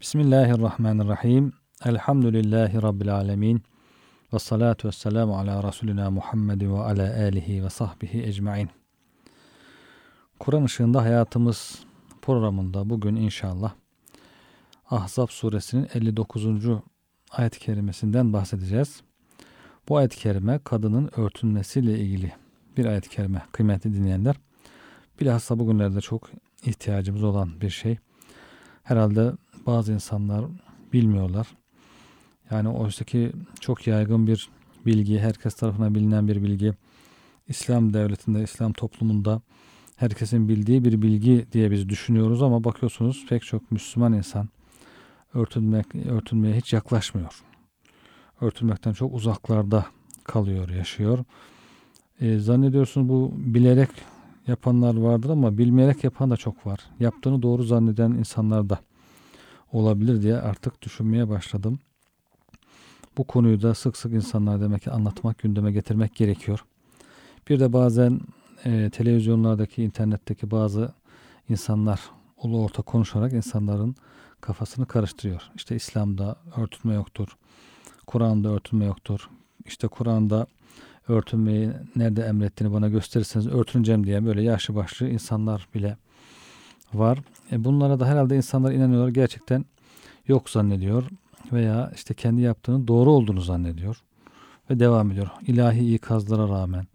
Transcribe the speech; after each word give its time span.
Bismillahirrahmanirrahim. 0.00 1.52
Elhamdülillahi 1.84 2.82
Rabbil 2.82 3.14
alemin. 3.14 3.62
Ve 4.32 4.38
salatu 4.38 4.88
ve 4.88 4.92
selamu 4.92 5.38
ala 5.38 5.68
Resulina 5.68 6.10
Muhammed 6.10 6.60
ve 6.60 6.78
ala 6.78 7.22
alihi 7.22 7.64
ve 7.64 7.70
sahbihi 7.70 8.22
ecmain. 8.22 8.70
Kur'an 10.38 10.64
ışığında 10.64 11.02
hayatımız 11.02 11.84
programında 12.22 12.90
bugün 12.90 13.16
inşallah 13.16 13.72
Ahzab 14.90 15.28
suresinin 15.28 15.88
59. 15.94 16.46
ayet-i 17.30 17.58
kerimesinden 17.58 18.32
bahsedeceğiz. 18.32 19.02
Bu 19.88 19.96
ayet-i 19.96 20.16
kerime 20.16 20.60
kadının 20.64 21.10
örtünmesiyle 21.16 21.98
ilgili 21.98 22.32
bir 22.76 22.86
ayet-i 22.86 23.08
kerime 23.08 23.42
kıymetli 23.52 23.94
dinleyenler. 23.94 24.36
Bilhassa 25.20 25.58
bugünlerde 25.58 26.00
çok 26.00 26.30
ihtiyacımız 26.64 27.22
olan 27.22 27.60
bir 27.60 27.70
şey. 27.70 27.98
Herhalde 28.82 29.32
bazı 29.70 29.92
insanlar 29.92 30.44
bilmiyorlar. 30.92 31.46
Yani 32.50 32.68
oysa 32.68 33.04
ki 33.04 33.32
çok 33.60 33.86
yaygın 33.86 34.26
bir 34.26 34.48
bilgi, 34.86 35.18
herkes 35.18 35.54
tarafından 35.54 35.94
bilinen 35.94 36.28
bir 36.28 36.42
bilgi. 36.42 36.72
İslam 37.48 37.94
devletinde, 37.94 38.42
İslam 38.42 38.72
toplumunda 38.72 39.42
herkesin 39.96 40.48
bildiği 40.48 40.84
bir 40.84 41.02
bilgi 41.02 41.46
diye 41.52 41.70
biz 41.70 41.88
düşünüyoruz 41.88 42.42
ama 42.42 42.64
bakıyorsunuz 42.64 43.26
pek 43.28 43.42
çok 43.42 43.70
Müslüman 43.70 44.12
insan 44.12 44.48
örtünmek, 45.34 45.94
örtünmeye 45.94 46.56
hiç 46.56 46.72
yaklaşmıyor. 46.72 47.42
Örtünmekten 48.40 48.92
çok 48.92 49.14
uzaklarda 49.14 49.86
kalıyor, 50.24 50.68
yaşıyor. 50.68 51.24
E, 52.20 52.38
zannediyorsunuz 52.38 53.08
bu 53.08 53.32
bilerek 53.36 53.90
yapanlar 54.46 54.96
vardır 54.96 55.30
ama 55.30 55.58
bilmeyerek 55.58 56.04
yapan 56.04 56.30
da 56.30 56.36
çok 56.36 56.66
var. 56.66 56.80
Yaptığını 57.00 57.42
doğru 57.42 57.62
zanneden 57.62 58.10
insanlar 58.10 58.70
da 58.70 58.78
olabilir 59.72 60.22
diye 60.22 60.36
artık 60.36 60.82
düşünmeye 60.82 61.28
başladım. 61.28 61.78
Bu 63.18 63.24
konuyu 63.24 63.62
da 63.62 63.74
sık 63.74 63.96
sık 63.96 64.12
insanlar 64.12 64.60
demek 64.60 64.82
ki 64.82 64.90
anlatmak, 64.90 65.38
gündeme 65.38 65.72
getirmek 65.72 66.14
gerekiyor. 66.14 66.64
Bir 67.48 67.60
de 67.60 67.72
bazen 67.72 68.20
e, 68.64 68.90
televizyonlardaki, 68.90 69.82
internetteki 69.82 70.50
bazı 70.50 70.92
insanlar 71.48 72.00
ulu 72.42 72.64
orta 72.64 72.82
konuşarak 72.82 73.32
insanların 73.32 73.94
kafasını 74.40 74.86
karıştırıyor. 74.86 75.42
İşte 75.54 75.76
İslam'da 75.76 76.36
örtünme 76.56 76.94
yoktur. 76.94 77.28
Kur'an'da 78.06 78.48
örtünme 78.48 78.84
yoktur. 78.84 79.30
İşte 79.66 79.88
Kur'an'da 79.88 80.46
örtünmeyi 81.08 81.70
nerede 81.96 82.22
emrettiğini 82.22 82.74
bana 82.74 82.88
gösterirseniz 82.88 83.46
örtüneceğim 83.46 84.06
diye 84.06 84.24
böyle 84.26 84.42
yaşlı 84.42 84.74
başlı 84.74 85.08
insanlar 85.08 85.68
bile 85.74 85.96
var. 86.94 87.18
E 87.52 87.64
bunlara 87.64 88.00
da 88.00 88.06
herhalde 88.06 88.36
insanlar 88.36 88.72
inanıyorlar 88.72 89.08
gerçekten 89.08 89.64
yok 90.28 90.50
zannediyor 90.50 91.04
veya 91.52 91.92
işte 91.94 92.14
kendi 92.14 92.42
yaptığının 92.42 92.88
doğru 92.88 93.10
olduğunu 93.10 93.40
zannediyor 93.40 94.02
ve 94.70 94.80
devam 94.80 95.10
ediyor. 95.10 95.28
İlahi 95.46 95.94
ikazlara 95.94 96.48
rağmen 96.48 96.86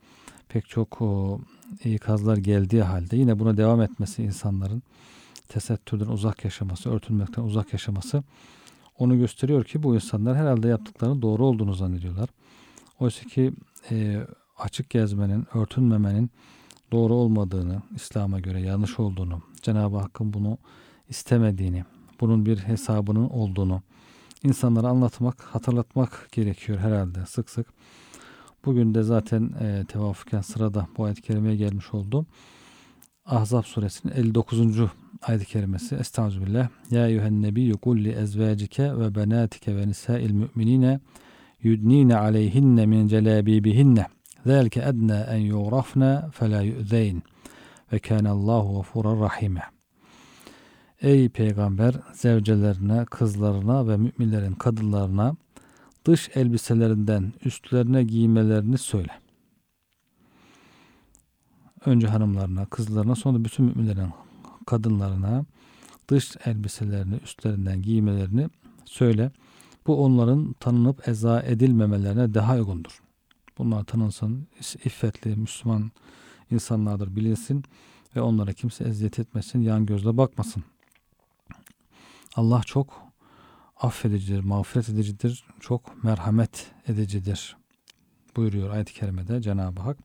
pek 0.49 0.69
çok 0.69 1.01
o, 1.01 1.39
ikazlar 1.83 2.37
geldiği 2.37 2.83
halde 2.83 3.17
yine 3.17 3.39
buna 3.39 3.57
devam 3.57 3.81
etmesi 3.81 4.23
insanların 4.23 4.83
tesettürden 5.47 6.07
uzak 6.07 6.45
yaşaması, 6.45 6.89
örtünmekten 6.89 7.43
uzak 7.43 7.73
yaşaması 7.73 8.23
onu 8.99 9.17
gösteriyor 9.17 9.63
ki 9.63 9.83
bu 9.83 9.95
insanlar 9.95 10.37
herhalde 10.37 10.67
yaptıklarının 10.67 11.21
doğru 11.21 11.45
olduğunu 11.45 11.73
zannediyorlar. 11.73 12.29
Oysa 12.99 13.23
ki 13.29 13.53
e, 13.91 14.27
açık 14.57 14.89
gezmenin, 14.89 15.47
örtünmemenin 15.53 16.29
doğru 16.91 17.13
olmadığını, 17.13 17.81
İslam'a 17.95 18.39
göre 18.39 18.61
yanlış 18.61 18.99
olduğunu, 18.99 19.41
Cenab-ı 19.61 19.97
Hakk'ın 19.97 20.33
bunu 20.33 20.57
istemediğini, 21.09 21.83
bunun 22.21 22.45
bir 22.45 22.57
hesabının 22.57 23.29
olduğunu 23.29 23.81
insanlara 24.43 24.87
anlatmak, 24.87 25.41
hatırlatmak 25.41 26.29
gerekiyor 26.31 26.79
herhalde 26.79 27.25
sık 27.25 27.49
sık. 27.49 27.67
Bugün 28.65 28.95
de 28.95 29.03
zaten 29.03 29.51
e, 29.59 29.85
tevafuken 29.87 30.41
sırada 30.41 30.87
bu 30.97 31.03
ayet-i 31.03 31.21
kerimeye 31.21 31.55
gelmiş 31.55 31.93
oldu. 31.93 32.25
Ahzab 33.25 33.63
suresinin 33.63 34.13
59. 34.13 34.59
ayet-i 35.21 35.45
kerimesi. 35.45 35.95
Estağfirullah. 35.95 36.69
Ya 36.91 37.07
eyyühen 37.07 37.41
nebiyyü 37.41 37.73
kulli 37.73 38.11
ezvacike 38.11 38.97
ve 38.97 39.15
benatike 39.15 39.75
ve 39.75 39.87
nisa'il 39.87 40.31
müminine 40.31 40.99
yudnine 41.63 42.17
aleyhinne 42.17 42.85
min 42.85 43.07
celabibihinne. 43.07 44.05
Edna 44.45 45.23
en 45.23 45.37
yurafna 45.37 46.29
fe 46.31 46.51
la 46.51 46.61
yu'zeyn. 46.61 47.23
Ve 47.93 47.99
kânallâhu 47.99 48.73
gafûran 48.75 49.21
rahime. 49.21 49.61
Ey 51.01 51.29
peygamber 51.29 51.95
zevcelerine, 52.13 53.05
kızlarına 53.05 53.87
ve 53.87 53.97
müminlerin 53.97 54.53
kadınlarına 54.53 55.35
dış 56.05 56.29
elbiselerinden 56.35 57.33
üstlerine 57.45 58.03
giymelerini 58.03 58.77
söyle. 58.77 59.11
Önce 61.85 62.07
hanımlarına, 62.07 62.65
kızlarına 62.65 63.15
sonra 63.15 63.45
bütün 63.45 63.65
müminlerin 63.65 64.09
kadınlarına 64.65 65.45
dış 66.07 66.35
elbiselerini 66.45 67.15
üstlerinden 67.23 67.81
giymelerini 67.81 68.49
söyle. 68.85 69.31
Bu 69.87 70.03
onların 70.03 70.53
tanınıp 70.59 71.07
eza 71.07 71.41
edilmemelerine 71.41 72.33
daha 72.33 72.55
uygundur. 72.55 73.04
Bunlar 73.57 73.83
tanınsın, 73.83 74.47
iffetli, 74.85 75.35
Müslüman 75.35 75.91
insanlardır 76.51 77.15
bilinsin 77.15 77.63
ve 78.15 78.21
onlara 78.21 78.53
kimse 78.53 78.83
eziyet 78.83 79.19
etmesin, 79.19 79.61
yan 79.61 79.85
gözle 79.85 80.17
bakmasın. 80.17 80.63
Allah 82.35 82.61
çok 82.65 83.01
affedicidir, 83.77 84.39
mağfiret 84.39 84.89
edicidir, 84.89 85.43
çok 85.59 86.03
merhamet 86.03 86.71
edicidir 86.87 87.57
buyuruyor 88.35 88.69
ayet-i 88.69 88.93
kerimede 88.93 89.41
Cenab-ı 89.41 89.81
Hak. 89.81 89.97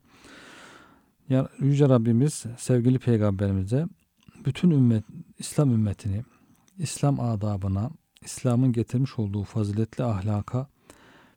Yüce 1.59 1.89
Rabbimiz 1.89 2.45
sevgili 2.57 2.99
peygamberimize 2.99 3.87
bütün 4.45 4.71
ümmet, 4.71 5.03
İslam 5.39 5.71
ümmetini 5.71 6.23
İslam 6.77 7.19
adabına, 7.19 7.89
İslam'ın 8.21 8.71
getirmiş 8.71 9.19
olduğu 9.19 9.43
faziletli 9.43 10.03
ahlaka 10.03 10.67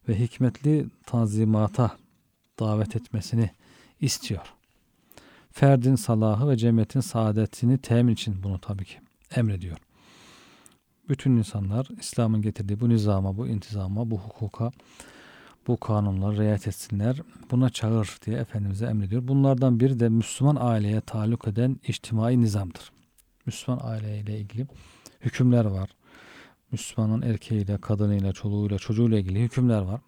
ve 0.08 0.18
hikmetli 0.18 0.86
tanzimata 1.06 1.96
davet 2.60 2.96
etmesini 2.96 3.50
istiyor. 4.00 4.54
Ferdin 5.52 5.94
salahı 5.94 6.48
ve 6.48 6.56
cemiyetin 6.56 7.00
saadetini 7.00 7.78
temin 7.78 8.12
için 8.12 8.42
bunu 8.42 8.58
tabii 8.60 8.84
ki 8.84 8.98
emrediyor. 9.36 9.76
Bütün 11.08 11.36
insanlar 11.36 11.88
İslam'ın 12.00 12.42
getirdiği 12.42 12.80
bu 12.80 12.88
nizama, 12.88 13.36
bu 13.36 13.48
intizama, 13.48 14.10
bu 14.10 14.18
hukuka, 14.18 14.70
bu 15.66 15.76
kanunlara 15.76 16.36
riayet 16.36 16.68
etsinler. 16.68 17.20
Buna 17.50 17.70
çağır 17.70 18.18
diye 18.26 18.38
Efendimiz'e 18.38 18.86
emrediyor. 18.86 19.28
Bunlardan 19.28 19.80
biri 19.80 20.00
de 20.00 20.08
Müslüman 20.08 20.56
aileye 20.60 21.00
taluk 21.00 21.48
eden 21.48 21.80
içtimai 21.88 22.40
nizamdır. 22.40 22.92
Müslüman 23.46 23.80
aileyle 23.84 24.38
ilgili 24.38 24.66
hükümler 25.20 25.64
var. 25.64 25.90
Müslümanın 26.72 27.22
erkeğiyle, 27.22 27.78
kadınıyla, 27.78 28.32
çoluğuyla, 28.32 28.78
çocuğuyla 28.78 29.18
ilgili 29.18 29.42
hükümler 29.42 29.82
var. 29.82 30.00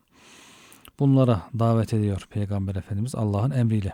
Bunlara 0.98 1.42
davet 1.58 1.94
ediyor 1.94 2.26
Peygamber 2.30 2.74
Efendimiz 2.74 3.14
Allah'ın 3.14 3.50
emriyle. 3.50 3.92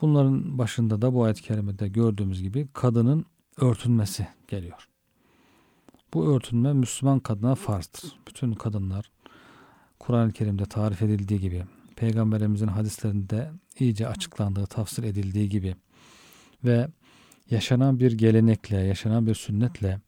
Bunların 0.00 0.58
başında 0.58 1.02
da 1.02 1.14
bu 1.14 1.24
ayet-i 1.24 1.42
kerimede 1.42 1.88
gördüğümüz 1.88 2.42
gibi 2.42 2.68
kadının 2.72 3.26
örtünmesi 3.56 4.26
geliyor. 4.48 4.88
Bu 6.14 6.34
örtünme 6.34 6.72
Müslüman 6.72 7.20
kadına 7.20 7.54
farzdır. 7.54 8.16
Bütün 8.28 8.52
kadınlar 8.52 9.10
Kur'an-ı 9.98 10.32
Kerim'de 10.32 10.64
tarif 10.64 11.02
edildiği 11.02 11.40
gibi, 11.40 11.64
Peygamberimizin 11.96 12.66
hadislerinde 12.66 13.50
iyice 13.78 14.08
açıklandığı, 14.08 14.66
tafsir 14.66 15.04
edildiği 15.04 15.48
gibi 15.48 15.74
ve 16.64 16.88
yaşanan 17.50 18.00
bir 18.00 18.12
gelenekle, 18.12 18.76
yaşanan 18.76 19.26
bir 19.26 19.34
sünnetle 19.34 20.00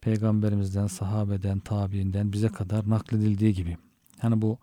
Peygamberimizden, 0.00 0.86
sahabeden, 0.86 1.58
tabiinden 1.58 2.32
bize 2.32 2.48
kadar 2.48 2.90
nakledildiği 2.90 3.54
gibi. 3.54 3.76
Yani 4.22 4.42
bu 4.42 4.58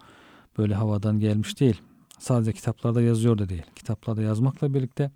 böyle 0.58 0.76
havadan 0.76 1.20
gelmiş 1.20 1.60
değil. 1.60 1.82
Sadece 2.20 2.54
kitaplarda 2.54 3.02
yazıyor 3.02 3.38
da 3.38 3.50
değil. 3.50 3.66
Kitaplarda 3.76 4.22
yazmakla 4.22 4.74
birlikte 4.74 5.12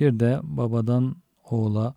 bir 0.00 0.20
de 0.20 0.40
babadan 0.42 1.16
oğula, 1.50 1.94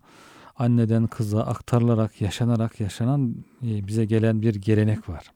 anneden 0.56 1.06
kıza 1.06 1.42
aktarılarak, 1.42 2.20
yaşanarak 2.20 2.80
yaşanan 2.80 3.44
e, 3.62 3.86
bize 3.86 4.04
gelen 4.04 4.42
bir 4.42 4.54
gelenek 4.54 5.08
var. 5.08 5.32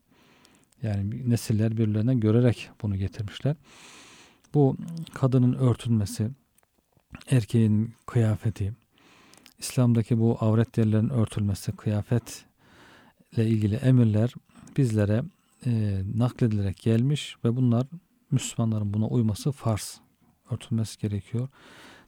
Yani 0.82 1.30
nesiller 1.30 1.72
birbirlerine 1.72 2.14
görerek 2.14 2.70
bunu 2.82 2.96
getirmişler. 2.96 3.56
Bu 4.54 4.76
kadının 5.14 5.52
örtünmesi, 5.52 6.30
erkeğin 7.30 7.94
kıyafeti, 8.06 8.72
İslam'daki 9.58 10.18
bu 10.18 10.36
avret 10.40 10.78
yerlerin 10.78 11.08
örtülmesi, 11.08 11.72
kıyafetle 11.72 13.46
ilgili 13.46 13.74
emirler 13.74 14.34
bizlere 14.76 15.22
e, 15.66 16.02
nakledilerek 16.14 16.76
gelmiş 16.76 17.36
ve 17.44 17.56
bunlar 17.56 17.86
Müslümanların 18.30 18.94
buna 18.94 19.06
uyması 19.06 19.52
farz. 19.52 20.00
Örtülmesi 20.50 20.98
gerekiyor. 20.98 21.48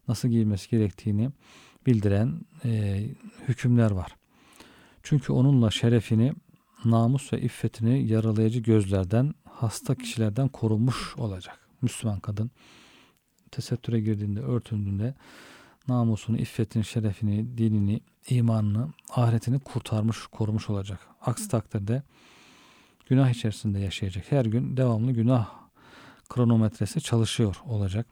Nasıl 0.08 0.28
giyilmesi 0.28 0.70
gerektiğini 0.70 1.30
bildiren 1.86 2.40
e, 2.64 3.04
hükümler 3.48 3.90
var. 3.90 4.16
Çünkü 5.02 5.32
onunla 5.32 5.70
şerefini, 5.70 6.32
namus 6.84 7.32
ve 7.32 7.40
iffetini 7.40 8.06
yaralayıcı 8.06 8.60
gözlerden, 8.60 9.34
hasta 9.44 9.94
kişilerden 9.94 10.48
korunmuş 10.48 11.16
olacak. 11.16 11.68
Müslüman 11.82 12.20
kadın 12.20 12.50
tesettüre 13.50 14.00
girdiğinde, 14.00 14.40
örtündüğünde 14.40 15.14
namusunu, 15.88 16.38
iffetini, 16.38 16.84
şerefini, 16.84 17.58
dinini, 17.58 18.00
imanını, 18.28 18.88
ahiretini 19.10 19.58
kurtarmış, 19.58 20.26
korumuş 20.26 20.70
olacak. 20.70 21.00
Aksi 21.20 21.48
takdirde 21.48 22.02
günah 23.10 23.30
içerisinde 23.30 23.78
yaşayacak. 23.78 24.32
Her 24.32 24.44
gün 24.44 24.76
devamlı 24.76 25.12
günah 25.12 25.48
kronometresi 26.28 27.00
çalışıyor 27.00 27.56
olacak. 27.66 28.06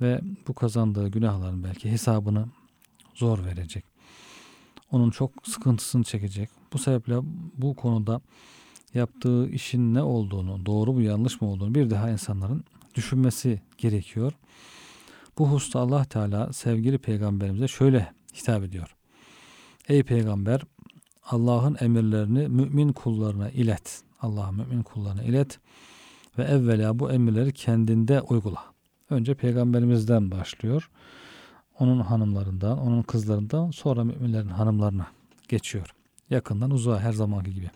Ve 0.00 0.20
bu 0.48 0.54
kazandığı 0.54 1.08
günahların 1.08 1.64
belki 1.64 1.90
hesabını 1.90 2.46
zor 3.14 3.44
verecek. 3.44 3.84
Onun 4.90 5.10
çok 5.10 5.32
sıkıntısını 5.44 6.04
çekecek. 6.04 6.50
Bu 6.72 6.78
sebeple 6.78 7.18
bu 7.56 7.76
konuda 7.76 8.20
yaptığı 8.94 9.48
işin 9.48 9.94
ne 9.94 10.02
olduğunu, 10.02 10.66
doğru 10.66 10.92
mu 10.92 11.02
yanlış 11.02 11.40
mı 11.40 11.48
olduğunu 11.48 11.74
bir 11.74 11.90
daha 11.90 12.10
insanların 12.10 12.64
düşünmesi 12.94 13.62
gerekiyor. 13.78 14.32
Bu 15.38 15.50
hususta 15.50 15.80
Allah 15.80 16.04
Teala 16.04 16.52
sevgili 16.52 16.98
peygamberimize 16.98 17.68
şöyle 17.68 18.12
hitap 18.34 18.62
ediyor. 18.62 18.96
Ey 19.88 20.02
peygamber 20.02 20.62
Allah'ın 21.30 21.76
emirlerini 21.80 22.48
mümin 22.48 22.92
kullarına 22.92 23.50
ilet. 23.50 24.02
Allah'ın 24.20 24.54
mümin 24.54 24.82
kullarına 24.82 25.22
ilet 25.22 25.58
ve 26.38 26.42
evvela 26.42 26.98
bu 26.98 27.10
emirleri 27.10 27.52
kendinde 27.52 28.20
uygula. 28.20 28.64
Önce 29.10 29.34
peygamberimizden 29.34 30.30
başlıyor. 30.30 30.90
Onun 31.78 32.00
hanımlarından, 32.00 32.78
onun 32.78 33.02
kızlarından 33.02 33.70
sonra 33.70 34.04
müminlerin 34.04 34.48
hanımlarına 34.48 35.06
geçiyor. 35.48 35.94
Yakından 36.30 36.70
uzağa 36.70 37.00
her 37.00 37.12
zamanki 37.12 37.54
gibi. 37.54 37.70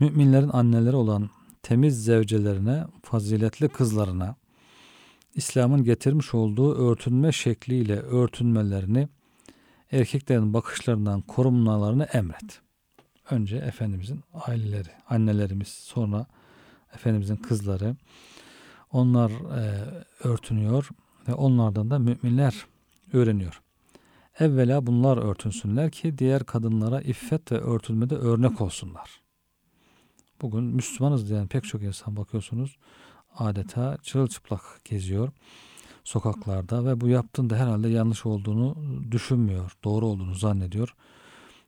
Müminlerin 0.00 0.50
anneleri 0.52 0.96
olan 0.96 1.30
temiz 1.62 2.04
zevcelerine, 2.04 2.84
faziletli 3.02 3.68
kızlarına, 3.68 4.36
İslam'ın 5.34 5.84
getirmiş 5.84 6.34
olduğu 6.34 6.74
örtünme 6.74 7.32
şekliyle 7.32 7.96
örtünmelerini, 7.96 9.08
erkeklerin 9.92 10.54
bakışlarından 10.54 11.20
korunmalarını 11.20 12.04
emret. 12.04 12.60
Önce 13.30 13.56
Efendimizin 13.56 14.20
aileleri, 14.32 14.88
annelerimiz, 15.08 15.68
sonra 15.68 16.26
Efendimizin 16.94 17.36
kızları, 17.36 17.96
onlar 18.92 19.30
e, 19.30 19.84
örtünüyor 20.28 20.88
ve 21.28 21.34
onlardan 21.34 21.90
da 21.90 21.98
müminler 21.98 22.66
öğreniyor. 23.12 23.62
Evvela 24.38 24.86
bunlar 24.86 25.16
örtünsünler 25.16 25.90
ki 25.90 26.18
diğer 26.18 26.44
kadınlara 26.44 27.00
iffet 27.00 27.52
ve 27.52 27.56
örtülmede 27.60 28.14
örnek 28.14 28.60
olsunlar. 28.60 29.20
Bugün 30.42 30.64
Müslümanız 30.64 31.28
diyen 31.30 31.46
pek 31.46 31.64
çok 31.64 31.82
insan 31.82 32.16
bakıyorsunuz 32.16 32.76
adeta 33.38 33.98
çırılçıplak 34.02 34.84
geziyor 34.84 35.32
sokaklarda 36.08 36.84
ve 36.84 37.00
bu 37.00 37.08
yaptığında 37.08 37.56
herhalde 37.56 37.88
yanlış 37.88 38.26
olduğunu 38.26 38.76
düşünmüyor, 39.10 39.72
doğru 39.84 40.06
olduğunu 40.06 40.34
zannediyor. 40.34 40.94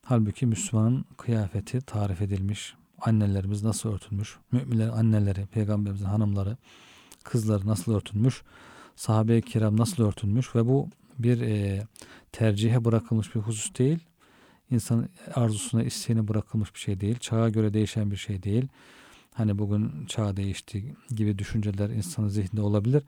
Halbuki 0.05 0.47
Müslümanın 0.47 1.05
kıyafeti 1.17 1.81
tarif 1.81 2.23
edilmiş, 2.23 2.75
annelerimiz 3.01 3.63
nasıl 3.63 3.93
örtülmüş, 3.93 4.37
müminlerin 4.53 4.91
anneleri, 4.91 5.47
peygamberimizin 5.47 6.05
hanımları, 6.05 6.57
kızları 7.25 7.67
nasıl 7.67 7.95
örtülmüş, 7.95 8.43
sahabe-i 8.97 9.43
kiram 9.43 9.77
nasıl 9.77 10.05
örtülmüş 10.05 10.55
ve 10.55 10.67
bu 10.67 10.89
bir 11.19 11.41
e, 11.41 11.87
tercihe 12.33 12.85
bırakılmış 12.85 13.35
bir 13.35 13.41
husus 13.41 13.79
değil. 13.79 13.99
İnsanın 14.71 15.09
arzusuna, 15.35 15.83
isteğine 15.83 16.29
bırakılmış 16.29 16.75
bir 16.75 16.81
şey 16.81 17.01
değil. 17.01 17.19
Çağa 17.19 17.49
göre 17.49 17.75
değişen 17.75 18.11
bir 18.11 18.17
şey 18.17 18.43
değil. 18.43 18.69
Hani 19.35 19.59
bugün 19.59 20.07
çağ 20.07 20.37
değişti 20.37 20.97
gibi 21.11 21.39
düşünceler 21.39 21.91
insanın 21.91 22.29
zihninde 22.29 22.63
olabilir. 22.63 23.03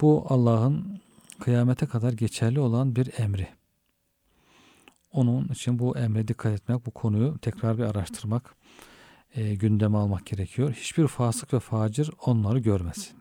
Bu 0.00 0.26
Allah'ın 0.28 1.00
kıyamete 1.40 1.86
kadar 1.86 2.12
geçerli 2.12 2.60
olan 2.60 2.96
bir 2.96 3.10
emri. 3.18 3.48
Onun 5.12 5.48
için 5.48 5.78
bu 5.78 5.98
emre 5.98 6.28
dikkat 6.28 6.52
etmek, 6.52 6.86
bu 6.86 6.90
konuyu 6.90 7.38
tekrar 7.38 7.78
bir 7.78 7.82
araştırmak, 7.82 8.54
e, 9.34 9.54
gündeme 9.54 9.98
almak 9.98 10.26
gerekiyor. 10.26 10.72
Hiçbir 10.72 11.06
fasık 11.06 11.54
ve 11.54 11.60
facir 11.60 12.10
onları 12.26 12.58
görmesin. 12.58 13.16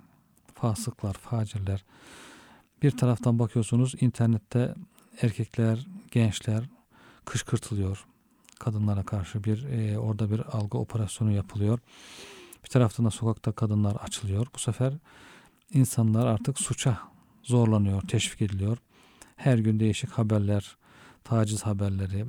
Fasıklar, 0.54 1.14
facirler. 1.14 1.86
Bir 2.84 2.98
taraftan 2.98 3.40
bakıyorsunuz 3.40 3.96
internette 4.02 4.76
erkekler, 5.22 5.88
gençler 6.12 6.64
kışkırtılıyor. 7.26 8.06
Kadınlara 8.60 9.04
karşı 9.04 9.44
bir 9.44 9.64
e, 9.64 10.00
orada 10.00 10.32
bir 10.32 10.40
algı 10.40 10.78
operasyonu 10.78 11.32
yapılıyor. 11.32 11.80
Bir 12.64 12.70
taraftan 12.70 13.06
da 13.06 13.10
sokakta 13.10 13.52
kadınlar 13.52 13.96
açılıyor. 13.96 14.48
Bu 14.56 14.60
sefer 14.60 14.94
insanlar 15.72 16.28
artık 16.28 16.60
suça 16.60 17.00
zorlanıyor, 17.44 18.02
teşvik 18.02 18.42
ediliyor. 18.42 18.78
Her 19.36 19.58
gün 19.58 19.80
değişik 19.80 20.10
haberler, 20.10 20.78
taciz 21.24 21.64
haberleri, 21.64 22.26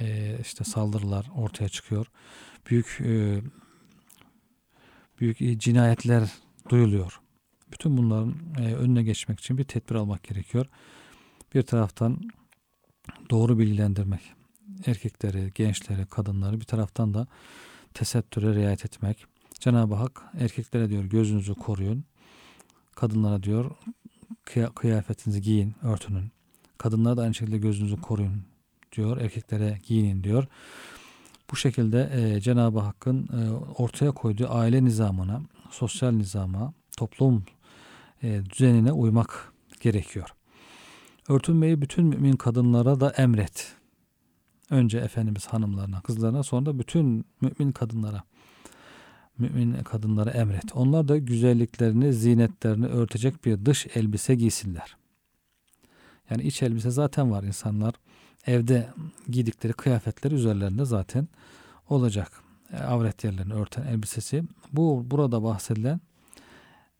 e, 0.00 0.38
işte 0.42 0.64
saldırılar 0.64 1.30
ortaya 1.36 1.68
çıkıyor. 1.68 2.06
Büyük 2.70 3.00
e, 3.00 3.42
büyük 5.20 5.60
cinayetler 5.60 6.32
duyuluyor. 6.68 7.20
Bütün 7.72 7.96
bunların 7.96 8.34
e, 8.58 8.74
önüne 8.74 9.02
geçmek 9.02 9.40
için 9.40 9.58
bir 9.58 9.64
tedbir 9.64 9.94
almak 9.94 10.22
gerekiyor. 10.22 10.66
Bir 11.54 11.62
taraftan 11.62 12.20
doğru 13.30 13.58
bilgilendirmek, 13.58 14.32
erkekleri, 14.86 15.52
gençleri, 15.54 16.06
kadınları 16.06 16.60
bir 16.60 16.64
taraftan 16.64 17.14
da 17.14 17.26
tesettüre 17.94 18.54
riayet 18.54 18.84
etmek. 18.84 19.26
Cenab-ı 19.60 19.94
Hak 19.94 20.22
erkeklere 20.40 20.90
diyor 20.90 21.04
gözünüzü 21.04 21.54
koruyun. 21.54 22.04
Kadınlara 22.94 23.42
diyor 23.42 23.70
kıyafetinizi 24.74 25.42
giyin, 25.42 25.74
örtünün. 25.82 26.32
Kadınlara 26.78 27.16
da 27.16 27.22
aynı 27.22 27.34
şekilde 27.34 27.58
gözünüzü 27.58 28.00
koruyun 28.00 28.42
diyor. 28.96 29.16
Erkeklere 29.16 29.78
giyinin 29.86 30.24
diyor. 30.24 30.46
Bu 31.50 31.56
şekilde 31.56 32.10
e, 32.14 32.40
Cenab-ı 32.40 32.78
Hakk'ın 32.78 33.28
e, 33.28 33.50
ortaya 33.78 34.12
koyduğu 34.12 34.48
aile 34.50 34.84
nizamına, 34.84 35.42
sosyal 35.70 36.10
nizama, 36.10 36.72
toplum 36.96 37.44
e, 38.22 38.42
düzenine 38.50 38.92
uymak 38.92 39.52
gerekiyor. 39.80 40.28
Örtünmeyi 41.28 41.82
bütün 41.82 42.06
mümin 42.06 42.36
kadınlara 42.36 43.00
da 43.00 43.10
emret. 43.10 43.74
Önce 44.70 44.98
Efendimiz 44.98 45.46
hanımlarına, 45.46 46.00
kızlarına 46.00 46.42
sonra 46.42 46.66
da 46.66 46.78
bütün 46.78 47.24
mümin 47.40 47.72
kadınlara 47.72 48.22
mümin 49.42 49.82
kadınlara 49.82 50.30
emret. 50.30 50.64
Onlar 50.74 51.08
da 51.08 51.18
güzelliklerini, 51.18 52.12
zinetlerini 52.12 52.86
örtecek 52.86 53.44
bir 53.44 53.66
dış 53.66 53.86
elbise 53.94 54.34
giysinler. 54.34 54.96
Yani 56.30 56.42
iç 56.42 56.62
elbise 56.62 56.90
zaten 56.90 57.30
var 57.30 57.42
insanlar. 57.42 57.94
Evde 58.46 58.88
giydikleri 59.28 59.72
kıyafetler 59.72 60.30
üzerlerinde 60.30 60.84
zaten 60.84 61.28
olacak. 61.88 62.32
E, 62.72 62.76
avret 62.76 63.24
yerlerini 63.24 63.54
örten 63.54 63.86
elbisesi. 63.86 64.42
Bu 64.72 65.06
burada 65.10 65.42
bahsedilen 65.42 66.00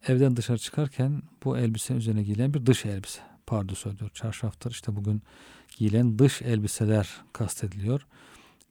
evden 0.09 0.37
dışarı 0.37 0.59
çıkarken 0.59 1.23
bu 1.45 1.59
elbise 1.59 1.95
üzerine 1.95 2.23
giyilen 2.23 2.55
bir 2.55 2.67
dış 2.67 2.87
elbise. 2.87 3.21
Pardösüdür, 3.47 4.11
çarşaftır. 4.11 4.71
İşte 4.71 4.97
bugün 4.97 5.23
giyilen 5.77 6.19
dış 6.19 6.43
elbiseler 6.43 7.09
kastediliyor. 7.33 8.07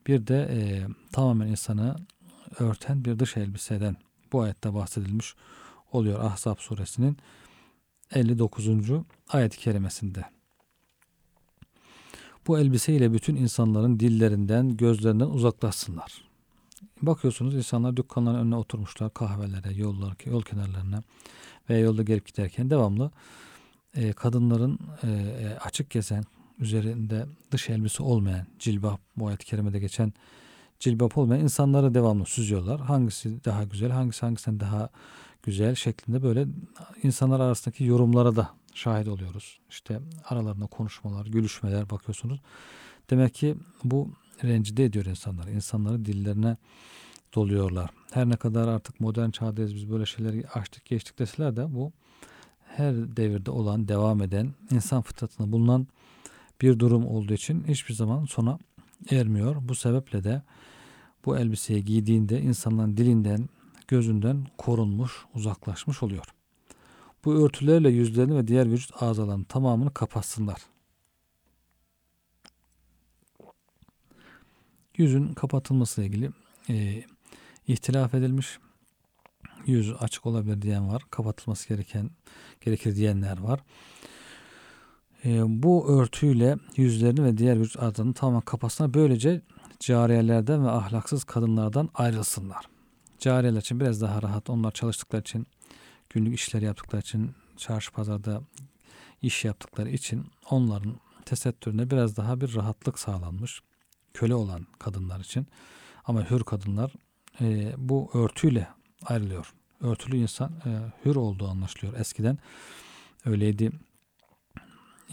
Bir 0.06 0.26
de 0.26 0.48
e, 0.50 0.86
tamamen 1.12 1.46
insanı 1.46 1.96
örten 2.58 3.04
bir 3.04 3.18
dış 3.18 3.36
elbiseden 3.36 3.96
bu 4.32 4.42
ayette 4.42 4.74
bahsedilmiş 4.74 5.34
oluyor 5.92 6.20
Ahzab 6.24 6.58
suresinin 6.58 7.16
59. 8.14 8.68
ayet-i 9.28 9.58
kerimesinde. 9.58 10.24
Bu 12.46 12.58
elbiseyle 12.58 13.12
bütün 13.12 13.36
insanların 13.36 14.00
dillerinden, 14.00 14.76
gözlerinden 14.76 15.26
uzaklaşsınlar. 15.26 16.24
Bakıyorsunuz 17.02 17.54
insanlar 17.54 17.96
dükkanların 17.96 18.38
önüne 18.38 18.56
oturmuşlar 18.56 19.14
kahvelere, 19.14 19.74
yollar, 19.74 20.16
yol 20.24 20.42
kenarlarına 20.42 21.02
veya 21.70 21.80
yolda 21.80 22.02
gelip 22.02 22.26
giderken 22.26 22.70
devamlı 22.70 23.10
e, 23.94 24.12
kadınların 24.12 24.78
e, 25.02 25.08
e 25.08 25.58
açık 25.58 25.90
gezen, 25.90 26.24
üzerinde 26.58 27.26
dış 27.50 27.70
elbise 27.70 28.02
olmayan 28.02 28.46
cilbap 28.58 29.00
bu 29.16 29.26
ayet-i 29.26 29.46
kerimede 29.46 29.78
geçen 29.78 30.12
cilbap 30.82 31.18
olmayan 31.18 31.42
insanları 31.42 31.94
devamlı 31.94 32.26
süzüyorlar. 32.26 32.80
Hangisi 32.80 33.44
daha 33.44 33.64
güzel, 33.64 33.90
hangisi 33.90 34.20
hangisinden 34.20 34.60
daha 34.60 34.88
güzel 35.42 35.74
şeklinde 35.74 36.22
böyle 36.22 36.46
insanlar 37.02 37.40
arasındaki 37.40 37.84
yorumlara 37.84 38.36
da 38.36 38.50
şahit 38.74 39.08
oluyoruz. 39.08 39.60
İşte 39.70 40.00
aralarında 40.24 40.66
konuşmalar, 40.66 41.26
gülüşmeler 41.26 41.90
bakıyorsunuz. 41.90 42.40
Demek 43.10 43.34
ki 43.34 43.56
bu 43.84 44.10
rencide 44.44 44.84
ediyor 44.84 45.04
insanlar. 45.04 45.46
İnsanları 45.46 46.04
dillerine 46.04 46.56
doluyorlar. 47.34 47.90
Her 48.12 48.28
ne 48.28 48.36
kadar 48.36 48.68
artık 48.68 49.00
modern 49.00 49.30
çağdayız 49.30 49.74
biz 49.74 49.90
böyle 49.90 50.06
şeyleri 50.06 50.48
açtık 50.48 50.84
geçtik 50.84 51.18
deseler 51.18 51.56
de 51.56 51.74
bu 51.74 51.92
her 52.66 53.16
devirde 53.16 53.50
olan, 53.50 53.88
devam 53.88 54.22
eden, 54.22 54.54
insan 54.70 55.02
fıtratında 55.02 55.52
bulunan 55.52 55.86
bir 56.60 56.78
durum 56.78 57.06
olduğu 57.06 57.32
için 57.32 57.64
hiçbir 57.68 57.94
zaman 57.94 58.24
sona 58.24 58.58
ermiyor. 59.10 59.56
Bu 59.60 59.74
sebeple 59.74 60.24
de 60.24 60.42
bu 61.24 61.38
elbiseyi 61.38 61.84
giydiğinde 61.84 62.40
insanların 62.40 62.96
dilinden, 62.96 63.48
gözünden 63.88 64.46
korunmuş, 64.58 65.12
uzaklaşmış 65.34 66.02
oluyor. 66.02 66.24
Bu 67.24 67.44
örtülerle 67.44 67.90
yüzlerini 67.90 68.36
ve 68.36 68.46
diğer 68.46 68.72
vücut 68.72 69.02
azalarının 69.02 69.44
tamamını 69.44 69.94
kapatsınlar. 69.94 70.62
Yüzün 74.96 75.34
kapatılması 75.34 76.00
ile 76.00 76.06
ilgili 76.06 76.30
e, 76.68 77.04
ihtilaf 77.68 78.14
edilmiş. 78.14 78.58
Yüz 79.66 79.92
açık 80.00 80.26
olabilir 80.26 80.62
diyen 80.62 80.88
var. 80.88 81.02
Kapatılması 81.10 81.68
gereken 81.68 82.10
gerekir 82.60 82.96
diyenler 82.96 83.38
var. 83.38 83.60
E, 85.24 85.62
bu 85.62 85.88
örtüyle 85.88 86.56
yüzlerini 86.76 87.24
ve 87.24 87.38
diğer 87.38 87.60
vücut 87.60 87.82
azalarını 87.82 88.14
tamamen 88.14 88.40
kapatsınlar. 88.40 88.94
Böylece 88.94 89.42
cariyelerden 89.82 90.64
ve 90.64 90.70
ahlaksız 90.70 91.24
kadınlardan 91.24 91.88
ayrılsınlar. 91.94 92.68
Cariyeler 93.18 93.60
için 93.60 93.80
biraz 93.80 94.00
daha 94.00 94.22
rahat. 94.22 94.50
Onlar 94.50 94.70
çalıştıkları 94.70 95.20
için, 95.20 95.46
günlük 96.10 96.34
işleri 96.34 96.64
yaptıkları 96.64 97.00
için, 97.00 97.34
çarşı 97.56 97.92
pazarda 97.92 98.42
iş 99.22 99.44
yaptıkları 99.44 99.90
için 99.90 100.26
onların 100.50 100.94
tesettürüne 101.24 101.90
biraz 101.90 102.16
daha 102.16 102.40
bir 102.40 102.54
rahatlık 102.54 102.98
sağlanmış. 102.98 103.60
Köle 104.14 104.34
olan 104.34 104.66
kadınlar 104.78 105.20
için. 105.20 105.46
Ama 106.04 106.30
hür 106.30 106.44
kadınlar 106.44 106.92
e, 107.40 107.74
bu 107.78 108.10
örtüyle 108.14 108.68
ayrılıyor. 109.04 109.54
Örtülü 109.80 110.16
insan 110.16 110.52
e, 110.66 110.92
hür 111.04 111.16
olduğu 111.16 111.48
anlaşılıyor. 111.48 112.00
Eskiden 112.00 112.38
öyleydi. 113.24 113.72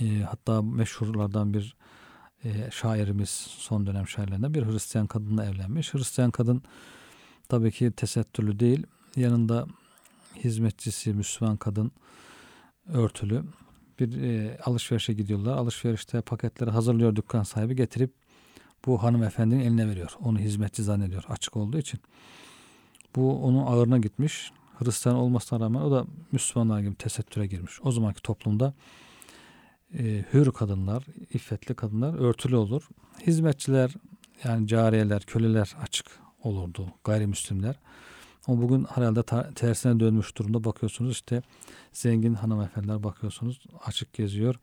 E, 0.02 0.20
hatta 0.20 0.62
meşhurlardan 0.62 1.54
bir 1.54 1.76
e, 2.46 2.72
şairimiz 2.72 3.30
son 3.58 3.88
dönem 3.88 4.08
şairlerinden 4.08 4.54
bir 4.54 4.66
Hristiyan 4.66 5.08
kadınla 5.08 5.46
evlenmiş. 5.46 5.94
Hristiyan 5.94 6.32
kadın 6.32 6.62
tabii 7.50 7.72
ki 7.72 7.92
tesettürlü 7.92 8.60
değil. 8.60 8.88
Yanında 9.16 9.68
hizmetçisi 10.36 11.14
Müslüman 11.14 11.58
kadın 11.58 11.92
örtülü 12.88 13.44
bir 14.00 14.22
e, 14.22 14.58
alışverişe 14.66 15.14
gidiyorlar. 15.14 15.58
Alışverişte 15.58 16.22
paketleri 16.22 16.70
hazırlıyor 16.70 17.16
dükkan 17.16 17.44
sahibi 17.44 17.76
getirip 17.76 18.14
bu 18.86 19.04
hanımefendinin 19.04 19.60
eline 19.60 19.88
veriyor. 19.88 20.12
Onu 20.24 20.40
hizmetçi 20.40 20.84
zannediyor 20.84 21.24
açık 21.30 21.58
olduğu 21.58 21.78
için. 21.78 22.00
Bu 23.16 23.44
onun 23.44 23.66
ağırına 23.66 23.98
gitmiş. 23.98 24.52
Hristiyan 24.78 25.18
olmasına 25.18 25.60
rağmen 25.60 25.82
o 25.82 25.92
da 25.92 26.06
Müslümanlar 26.32 26.80
gibi 26.80 26.96
tesettüre 26.96 27.48
girmiş. 27.48 27.80
O 27.84 27.92
zamanki 27.92 28.22
toplumda 28.22 28.74
e, 29.98 30.26
hür 30.34 30.52
kadınlar, 30.52 31.04
iffetli 31.34 31.76
kadınlar 31.76 32.20
örtülü 32.20 32.56
olur. 32.56 32.88
Hizmetçiler 33.28 33.94
yani 34.44 34.68
cariyeler, 34.68 35.22
köleler 35.22 35.76
açık 35.82 36.06
olurdu 36.44 36.94
gayrimüslimler. 37.04 37.76
Ama 38.48 38.62
bugün 38.62 38.84
herhalde 38.84 39.24
tersine 39.56 40.00
dönmüş 40.00 40.38
durumda 40.38 40.64
bakıyorsunuz 40.64 41.12
işte 41.12 41.42
zengin 41.94 42.34
hanımefendiler 42.34 43.04
bakıyorsunuz 43.04 43.60
açık 43.86 44.14
geziyor. 44.14 44.56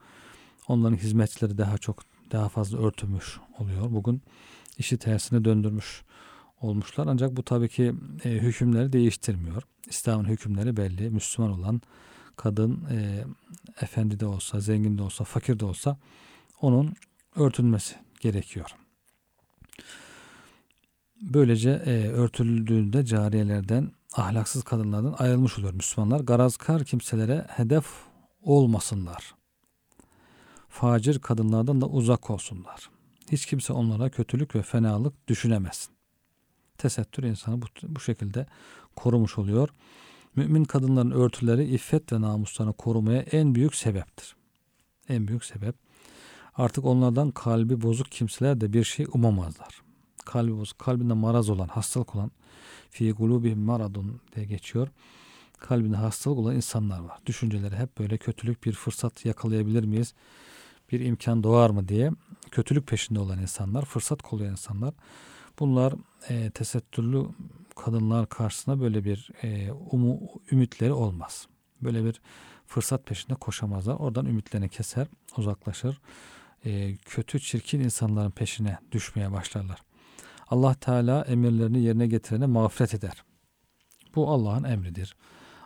Onların 0.69 0.97
hizmetçileri 0.97 1.59
daha 1.59 1.79
çok 1.79 2.03
daha 2.33 2.49
fazla 2.49 2.79
örtülmüş 2.79 3.39
oluyor. 3.59 3.91
Bugün 3.91 4.23
işi 4.79 4.99
tersine 4.99 5.45
döndürmüş 5.45 6.03
olmuşlar. 6.61 7.07
Ancak 7.07 7.37
bu 7.37 7.43
tabii 7.43 7.69
ki 7.69 7.95
e, 8.25 8.31
hükümleri 8.31 8.93
değiştirmiyor. 8.93 9.63
İslam'ın 9.89 10.25
hükümleri 10.25 10.77
belli. 10.77 11.11
Müslüman 11.11 11.53
olan 11.53 11.81
kadın 12.37 12.85
e, 12.91 13.25
efendi 13.81 14.21
de 14.21 14.27
olsa, 14.27 14.61
zengin 14.61 14.99
de 14.99 15.03
olsa, 15.03 15.25
fakir 15.25 15.61
de 15.61 15.65
olsa 15.65 15.99
onun 16.61 16.95
örtülmesi 17.37 17.95
gerekiyor. 18.21 18.71
Böylece 21.23 21.71
e, 21.71 22.09
örtüldüğünde 22.09 23.05
cariyelerden, 23.05 23.93
ahlaksız 24.13 24.63
kadınlardan 24.63 25.15
ayrılmış 25.19 25.59
oluyor 25.59 25.75
Müslümanlar. 25.75 26.21
Garazkar 26.21 26.85
kimselere 26.85 27.47
hedef 27.49 27.87
olmasınlar. 28.43 29.35
Facir 30.69 31.19
kadınlardan 31.19 31.81
da 31.81 31.87
uzak 31.87 32.31
olsunlar. 32.31 32.91
Hiç 33.33 33.47
kimse 33.47 33.73
onlara 33.73 34.11
kötülük 34.11 34.55
ve 34.55 34.63
fenalık 34.63 35.29
düşünemesin. 35.29 35.95
Tesettür 36.79 37.23
insanı 37.23 37.63
bu, 37.63 37.67
bu 37.83 38.01
şekilde 38.01 38.47
korumuş 38.97 39.39
oluyor. 39.39 39.69
Mümin 40.37 40.65
kadınların 40.65 41.11
örtüleri 41.11 41.65
iffet 41.65 42.13
ve 42.13 42.21
namuslarını 42.21 42.73
korumaya 42.73 43.21
en 43.21 43.55
büyük 43.55 43.75
sebeptir. 43.75 44.37
En 45.09 45.29
büyük 45.29 45.45
sebep. 45.45 45.77
Artık 46.55 46.85
onlardan 46.85 47.31
kalbi 47.31 47.83
bozuk 47.83 48.13
kimseler 48.13 48.61
de 48.61 48.73
bir 48.73 48.85
şey 48.85 49.07
umamazlar. 49.13 49.83
Kalbi 50.25 50.57
bozuk, 50.57 50.79
kalbinde 50.79 51.15
maraz 51.15 51.51
olan, 51.51 51.69
hastalık 51.69 52.15
olan 52.15 52.31
fi 52.91 53.13
gulubi 53.13 53.55
maradun 53.55 54.21
diye 54.35 54.47
geçiyor. 54.47 54.89
Kalbinde 55.59 55.97
hastalık 55.97 56.39
olan 56.39 56.57
insanlar 56.57 57.01
var. 57.01 57.19
Düşünceleri 57.27 57.77
hep 57.77 57.99
böyle 57.99 58.19
kötülük 58.19 58.65
bir 58.65 58.73
fırsat 58.73 59.25
yakalayabilir 59.25 59.85
miyiz? 59.85 60.15
Bir 60.93 61.01
imkan 61.01 61.43
doğar 61.43 61.71
mı 61.71 61.89
diye 61.89 62.11
kötülük 62.51 62.87
peşinde 62.87 63.21
olan 63.21 63.39
insanlar, 63.39 63.85
fırsat 63.85 64.23
kollayan 64.23 64.51
insanlar. 64.51 64.95
Bunlar 65.59 65.95
e, 66.29 66.51
tesettürlü 66.51 67.27
kadınlar 67.77 68.29
karşısında 68.29 68.81
böyle 68.81 69.05
bir 69.05 69.31
e, 69.43 69.73
umu, 69.73 70.21
ümitleri 70.53 70.93
olmaz. 70.93 71.47
Böyle 71.83 72.05
bir 72.05 72.21
fırsat 72.67 73.07
peşinde 73.07 73.35
koşamazlar. 73.35 73.95
Oradan 73.95 74.27
ümitlerini 74.27 74.69
keser, 74.69 75.07
uzaklaşır. 75.37 76.01
E, 76.65 76.97
kötü, 76.97 77.41
çirkin 77.41 77.81
insanların 77.81 78.31
peşine 78.31 78.79
düşmeye 78.93 79.33
başlarlar. 79.33 79.83
Allah 80.49 80.75
Teala 80.75 81.23
emirlerini 81.23 81.83
yerine 81.83 82.07
getirene 82.07 82.47
mağfiret 82.47 82.95
eder. 82.95 83.25
Bu 84.15 84.31
Allah'ın 84.31 84.65
emridir. 84.65 85.17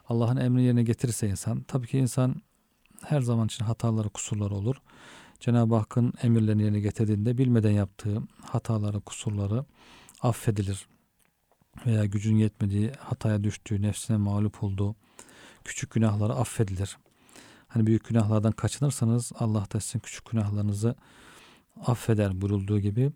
Allah'ın 0.08 0.36
emrini 0.36 0.62
yerine 0.62 0.82
getirirse 0.82 1.28
insan, 1.28 1.62
tabii 1.62 1.86
ki 1.86 1.98
insan 1.98 2.42
her 3.04 3.20
zaman 3.20 3.46
için 3.46 3.64
hataları, 3.64 4.08
kusurları 4.08 4.54
olur. 4.54 4.76
Cenab-ı 5.40 5.74
Hakk'ın 5.74 6.12
emirlerini 6.22 6.62
yerine 6.62 6.80
getirdiğinde 6.80 7.38
bilmeden 7.38 7.70
yaptığı 7.70 8.22
hataları, 8.42 9.00
kusurları 9.00 9.64
affedilir 10.22 10.86
veya 11.86 12.04
gücün 12.04 12.36
yetmediği, 12.36 12.92
hataya 12.98 13.44
düştüğü, 13.44 13.82
nefsine 13.82 14.16
mağlup 14.16 14.62
olduğu 14.62 14.94
küçük 15.64 15.90
günahları 15.90 16.34
affedilir. 16.34 16.98
Hani 17.68 17.86
büyük 17.86 18.08
günahlardan 18.08 18.52
kaçınırsanız 18.52 19.32
Allah 19.38 19.66
da 19.72 19.80
sizin 19.80 19.98
küçük 19.98 20.30
günahlarınızı 20.30 20.94
affeder 21.86 22.40
buyurulduğu 22.40 22.78
gibi. 22.78 23.12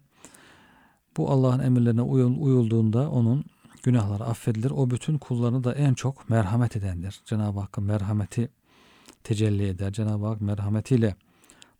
Bu 1.16 1.30
Allah'ın 1.30 1.61
emirlerine 1.61 2.02
uyulduğunda 2.02 3.11
onun 3.11 3.44
günahları 3.82 4.25
affedilir. 4.25 4.70
O 4.70 4.90
bütün 4.90 5.18
kullarını 5.18 5.64
da 5.64 5.75
en 5.75 5.94
çok 5.94 6.30
merhamet 6.30 6.76
edendir. 6.76 7.20
Cenab-ı 7.25 7.61
Hakk'ın 7.61 7.84
merhameti 7.84 8.49
tecelli 9.25 9.66
eder. 9.66 9.92
Cenab-ı 9.92 10.26
Hak 10.26 10.40
merhametiyle 10.40 11.16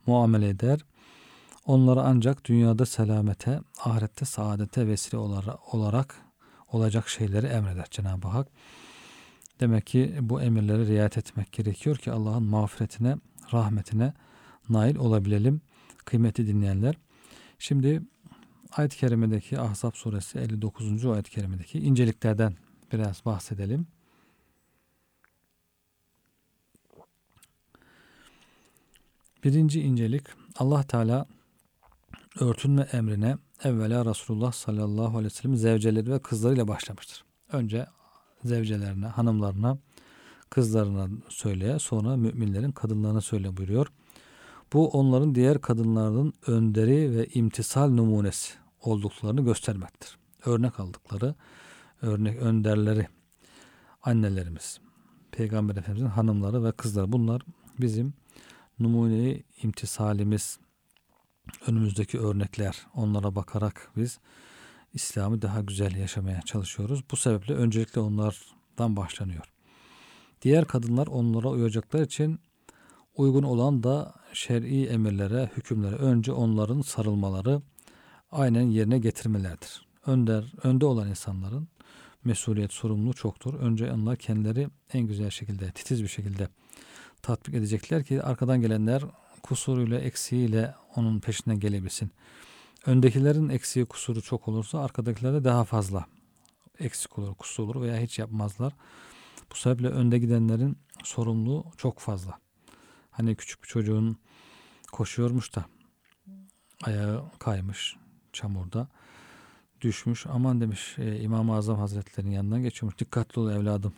muamele 0.07 0.49
eder. 0.49 0.81
Onları 1.67 2.03
ancak 2.03 2.45
dünyada 2.45 2.87
selamete, 2.87 3.61
ahirette 3.85 4.25
saadete 4.25 4.87
vesile 4.87 5.19
olarak 5.73 6.17
olacak 6.75 7.09
şeyleri 7.09 7.47
emreder 7.47 7.87
Cenab-ı 7.91 8.29
Hak. 8.29 8.49
Demek 9.61 9.87
ki 9.87 10.17
bu 10.21 10.43
emirlere 10.43 10.87
riayet 10.87 11.19
etmek 11.19 11.53
gerekiyor 11.53 11.97
ki 11.97 12.13
Allah'ın 12.13 12.43
mağfiretine, 12.43 13.17
rahmetine 13.53 14.13
nail 14.69 14.97
olabilelim. 14.97 15.61
Kıymetli 16.05 16.47
dinleyenler. 16.47 16.95
Şimdi 17.59 18.03
ayet-i 18.73 18.97
kerimedeki 18.97 19.61
Ahzab 19.61 19.95
suresi 19.95 20.39
59. 20.39 21.07
ayet-i 21.07 21.31
kerimedeki 21.31 21.79
inceliklerden 21.79 22.57
biraz 22.93 23.25
bahsedelim. 23.25 23.87
Birinci 29.45 29.81
incelik 29.81 30.27
Allah 30.57 30.83
Teala 30.83 31.27
örtünme 32.41 32.83
emrine 32.83 33.37
evvela 33.65 34.05
Resulullah 34.05 34.53
sallallahu 34.53 35.09
aleyhi 35.09 35.25
ve 35.25 35.31
sellem 35.31 35.57
zevceleri 35.57 36.11
ve 36.11 36.19
kızlarıyla 36.19 36.69
başlamıştır. 36.69 37.25
Önce 37.53 37.87
zevcelerine, 38.45 39.07
hanımlarına, 39.07 39.79
kızlarına 40.51 41.09
söyle, 41.29 41.79
sonra 41.79 42.17
müminlerin 42.17 42.73
kadınlarına 42.73 43.21
söyle 43.21 43.57
buyuruyor. 43.57 43.87
Bu 44.73 44.89
onların 44.89 45.35
diğer 45.35 45.61
kadınların 45.61 46.33
önderi 46.47 47.17
ve 47.17 47.27
imtisal 47.27 47.89
numunesi 47.89 48.55
olduklarını 48.81 49.45
göstermektir. 49.45 50.19
Örnek 50.45 50.81
aldıkları, 50.81 51.35
örnek 52.03 52.39
önderleri, 52.39 53.09
annelerimiz, 54.03 54.81
Peygamber 55.33 55.77
Efendimizin 55.77 56.07
hanımları 56.07 56.65
ve 56.65 56.73
kızları 56.73 57.13
bunlar 57.13 57.43
bizim 57.81 58.15
numuneyi 58.79 59.45
imtisalimiz, 59.63 60.59
önümüzdeki 61.67 62.21
örnekler 62.21 62.87
onlara 62.95 63.35
bakarak 63.35 63.91
biz 63.97 64.19
İslam'ı 64.95 65.43
daha 65.43 65.61
güzel 65.61 65.97
yaşamaya 65.97 66.43
çalışıyoruz. 66.43 67.05
Bu 67.11 67.17
sebeple 67.17 67.55
öncelikle 67.55 68.01
onlardan 68.01 68.97
başlanıyor. 68.97 69.45
Diğer 70.43 70.65
kadınlar 70.65 71.07
onlara 71.07 71.49
uyacaklar 71.49 72.01
için 72.01 72.41
uygun 73.17 73.43
olan 73.43 73.83
da 73.83 74.15
şer'i 74.33 74.87
emirlere, 74.87 75.51
hükümlere 75.57 75.97
önce 75.97 76.33
onların 76.33 76.81
sarılmaları, 76.81 77.63
aynen 78.33 78.63
yerine 78.63 78.99
getirmelerdir. 78.99 79.87
Önder, 80.07 80.53
önde 80.63 80.87
olan 80.87 81.09
insanların 81.09 81.69
mesuliyet, 82.25 82.73
sorumluluğu 82.73 83.15
çoktur. 83.15 83.55
Önce 83.55 83.93
onlar 83.93 84.17
kendileri 84.17 84.69
en 84.93 85.07
güzel 85.07 85.31
şekilde, 85.31 85.71
titiz 85.71 86.03
bir 86.03 86.09
şekilde 86.09 86.49
tatbik 87.23 87.55
edecekler 87.55 88.05
ki 88.05 88.23
arkadan 88.23 88.61
gelenler 88.61 89.03
kusuruyla, 89.45 89.99
eksiğiyle 89.99 90.75
onun 90.97 91.21
peşinden 91.21 91.61
gelebilsin. 91.61 92.11
Öndekilerin 92.87 93.49
eksiği, 93.49 93.87
kusuru 93.87 94.23
çok 94.23 94.49
olursa 94.49 94.81
arkadakilerde 94.81 95.45
daha 95.45 95.65
fazla 95.65 96.07
eksik 96.79 97.19
olur, 97.19 97.35
kusur 97.35 97.65
olur 97.65 97.81
veya 97.83 98.01
hiç 98.01 98.19
yapmazlar. 98.19 98.73
Bu 99.53 99.55
sebeple 99.55 99.89
önde 99.89 100.19
gidenlerin 100.19 100.79
sorumluluğu 101.05 101.65
çok 101.77 101.99
fazla. 101.99 102.39
Hani 103.11 103.37
küçük 103.37 103.63
bir 103.63 103.69
çocuğun 103.69 104.17
koşuyormuş 104.93 105.55
da 105.55 105.65
ayağı 106.83 107.25
kaymış 107.39 107.97
çamurda 108.33 108.89
düşmüş. 109.81 110.27
Aman 110.27 110.61
demiş 110.61 110.99
e, 110.99 111.21
İmam-ı 111.21 111.55
Azam 111.55 111.79
Hazretleri'nin 111.79 112.33
yanından 112.33 112.63
geçiyormuş. 112.63 112.99
Dikkatli 112.99 113.41
ol 113.41 113.51
evladım 113.51 113.93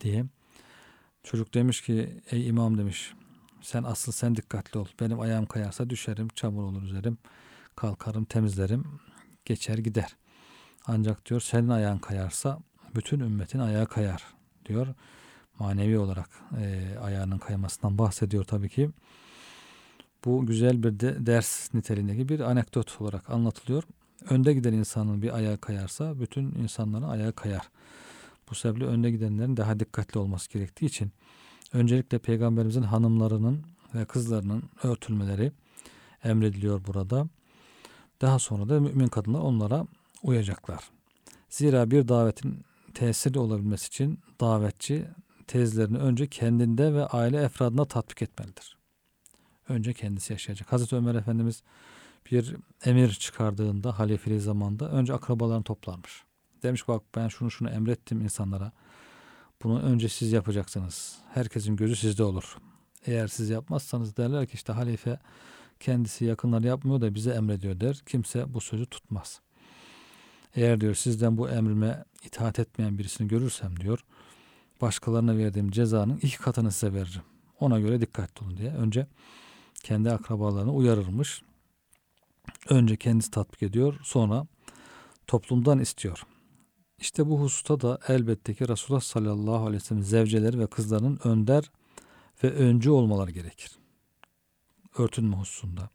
diye. 0.00 0.24
Çocuk 1.22 1.54
demiş 1.54 1.80
ki 1.80 2.20
ey 2.30 2.48
imam 2.48 2.78
demiş 2.78 3.14
sen 3.62 3.82
asıl 3.82 4.12
sen 4.12 4.36
dikkatli 4.36 4.78
ol. 4.78 4.86
Benim 5.00 5.20
ayağım 5.20 5.46
kayarsa 5.46 5.90
düşerim, 5.90 6.28
çamur 6.28 6.62
olur 6.62 6.82
üzerim. 6.82 7.18
Kalkarım, 7.76 8.24
temizlerim, 8.24 8.84
geçer 9.44 9.78
gider. 9.78 10.16
Ancak 10.86 11.26
diyor 11.26 11.40
senin 11.40 11.68
ayağın 11.68 11.98
kayarsa 11.98 12.58
bütün 12.94 13.20
ümmetin 13.20 13.58
ayağı 13.58 13.86
kayar 13.86 14.24
diyor. 14.66 14.86
Manevi 15.58 15.98
olarak 15.98 16.28
e, 16.60 16.96
ayağının 17.00 17.38
kaymasından 17.38 17.98
bahsediyor 17.98 18.44
tabii 18.44 18.68
ki. 18.68 18.90
Bu 20.24 20.46
güzel 20.46 20.82
bir 20.82 21.00
de, 21.00 21.26
ders 21.26 21.74
niteliğindeki 21.74 22.28
bir 22.28 22.40
anekdot 22.40 23.00
olarak 23.00 23.30
anlatılıyor. 23.30 23.82
Önde 24.30 24.52
giden 24.52 24.72
insanın 24.72 25.22
bir 25.22 25.36
ayağı 25.36 25.58
kayarsa 25.58 26.20
bütün 26.20 26.54
insanların 26.54 27.08
ayağı 27.08 27.32
kayar. 27.32 27.68
Bu 28.50 28.54
sebeple 28.54 28.84
önde 28.84 29.10
gidenlerin 29.10 29.56
daha 29.56 29.80
dikkatli 29.80 30.18
olması 30.20 30.50
gerektiği 30.50 30.86
için 30.86 31.12
öncelikle 31.72 32.18
peygamberimizin 32.18 32.82
hanımlarının 32.82 33.62
ve 33.94 34.04
kızlarının 34.04 34.62
örtülmeleri 34.82 35.52
emrediliyor 36.24 36.86
burada. 36.86 37.28
Daha 38.20 38.38
sonra 38.38 38.68
da 38.68 38.80
mümin 38.80 39.06
kadınlar 39.06 39.40
onlara 39.40 39.86
uyacaklar. 40.22 40.90
Zira 41.48 41.90
bir 41.90 42.08
davetin 42.08 42.64
tesirli 42.94 43.38
olabilmesi 43.38 43.86
için 43.86 44.18
davetçi 44.40 45.06
tezlerini 45.46 45.98
önce 45.98 46.26
kendinde 46.26 46.94
ve 46.94 47.06
aile 47.06 47.42
efradına 47.42 47.84
tatbik 47.84 48.22
etmelidir. 48.22 48.78
Önce 49.68 49.92
kendisi 49.92 50.32
yaşayacak. 50.32 50.72
Hazreti 50.72 50.96
Ömer 50.96 51.14
Efendimiz 51.14 51.62
bir 52.30 52.56
emir 52.84 53.10
çıkardığında 53.10 53.98
halifeli 53.98 54.40
zamanda 54.40 54.90
önce 54.90 55.14
akrabalarını 55.14 55.64
toplarmış. 55.64 56.24
Demiş 56.62 56.88
bak 56.88 57.02
ben 57.16 57.28
şunu 57.28 57.50
şunu 57.50 57.70
emrettim 57.70 58.20
insanlara. 58.20 58.72
Bunu 59.62 59.80
önce 59.82 60.08
siz 60.08 60.32
yapacaksınız. 60.32 61.18
Herkesin 61.34 61.76
gözü 61.76 61.96
sizde 61.96 62.22
olur. 62.22 62.56
Eğer 63.06 63.28
siz 63.28 63.50
yapmazsanız 63.50 64.16
derler 64.16 64.46
ki 64.46 64.54
işte 64.54 64.72
halife 64.72 65.18
kendisi 65.80 66.24
yakınları 66.24 66.66
yapmıyor 66.66 67.00
da 67.00 67.14
bize 67.14 67.30
emrediyor 67.30 67.80
der. 67.80 68.02
Kimse 68.06 68.54
bu 68.54 68.60
sözü 68.60 68.86
tutmaz. 68.86 69.40
Eğer 70.54 70.80
diyor 70.80 70.94
sizden 70.94 71.36
bu 71.36 71.48
emrime 71.48 72.04
itaat 72.24 72.58
etmeyen 72.58 72.98
birisini 72.98 73.28
görürsem 73.28 73.80
diyor 73.80 74.04
başkalarına 74.80 75.36
verdiğim 75.36 75.70
cezanın 75.70 76.18
iki 76.22 76.38
katını 76.38 76.72
size 76.72 76.92
veririm. 76.92 77.22
Ona 77.60 77.80
göre 77.80 78.00
dikkatli 78.00 78.44
olun 78.44 78.56
diye. 78.56 78.70
Önce 78.70 79.06
kendi 79.82 80.10
akrabalarını 80.10 80.72
uyarırmış. 80.72 81.42
Önce 82.68 82.96
kendisi 82.96 83.30
tatbik 83.30 83.62
ediyor 83.62 84.00
sonra 84.02 84.46
toplumdan 85.26 85.78
istiyor. 85.78 86.26
İşte 87.02 87.28
bu 87.28 87.40
hususta 87.40 87.80
da 87.80 87.98
elbette 88.08 88.54
ki 88.54 88.68
Resulullah 88.68 89.00
sallallahu 89.00 89.66
aleyhi 89.66 89.82
ve 89.82 89.86
sellem 89.86 90.02
zevceleri 90.02 90.58
ve 90.58 90.66
kızlarının 90.66 91.18
önder 91.24 91.70
ve 92.44 92.50
öncü 92.52 92.90
olmaları 92.90 93.30
gerekir. 93.30 93.70
Örtünme 94.98 95.36
hususunda. 95.36 95.90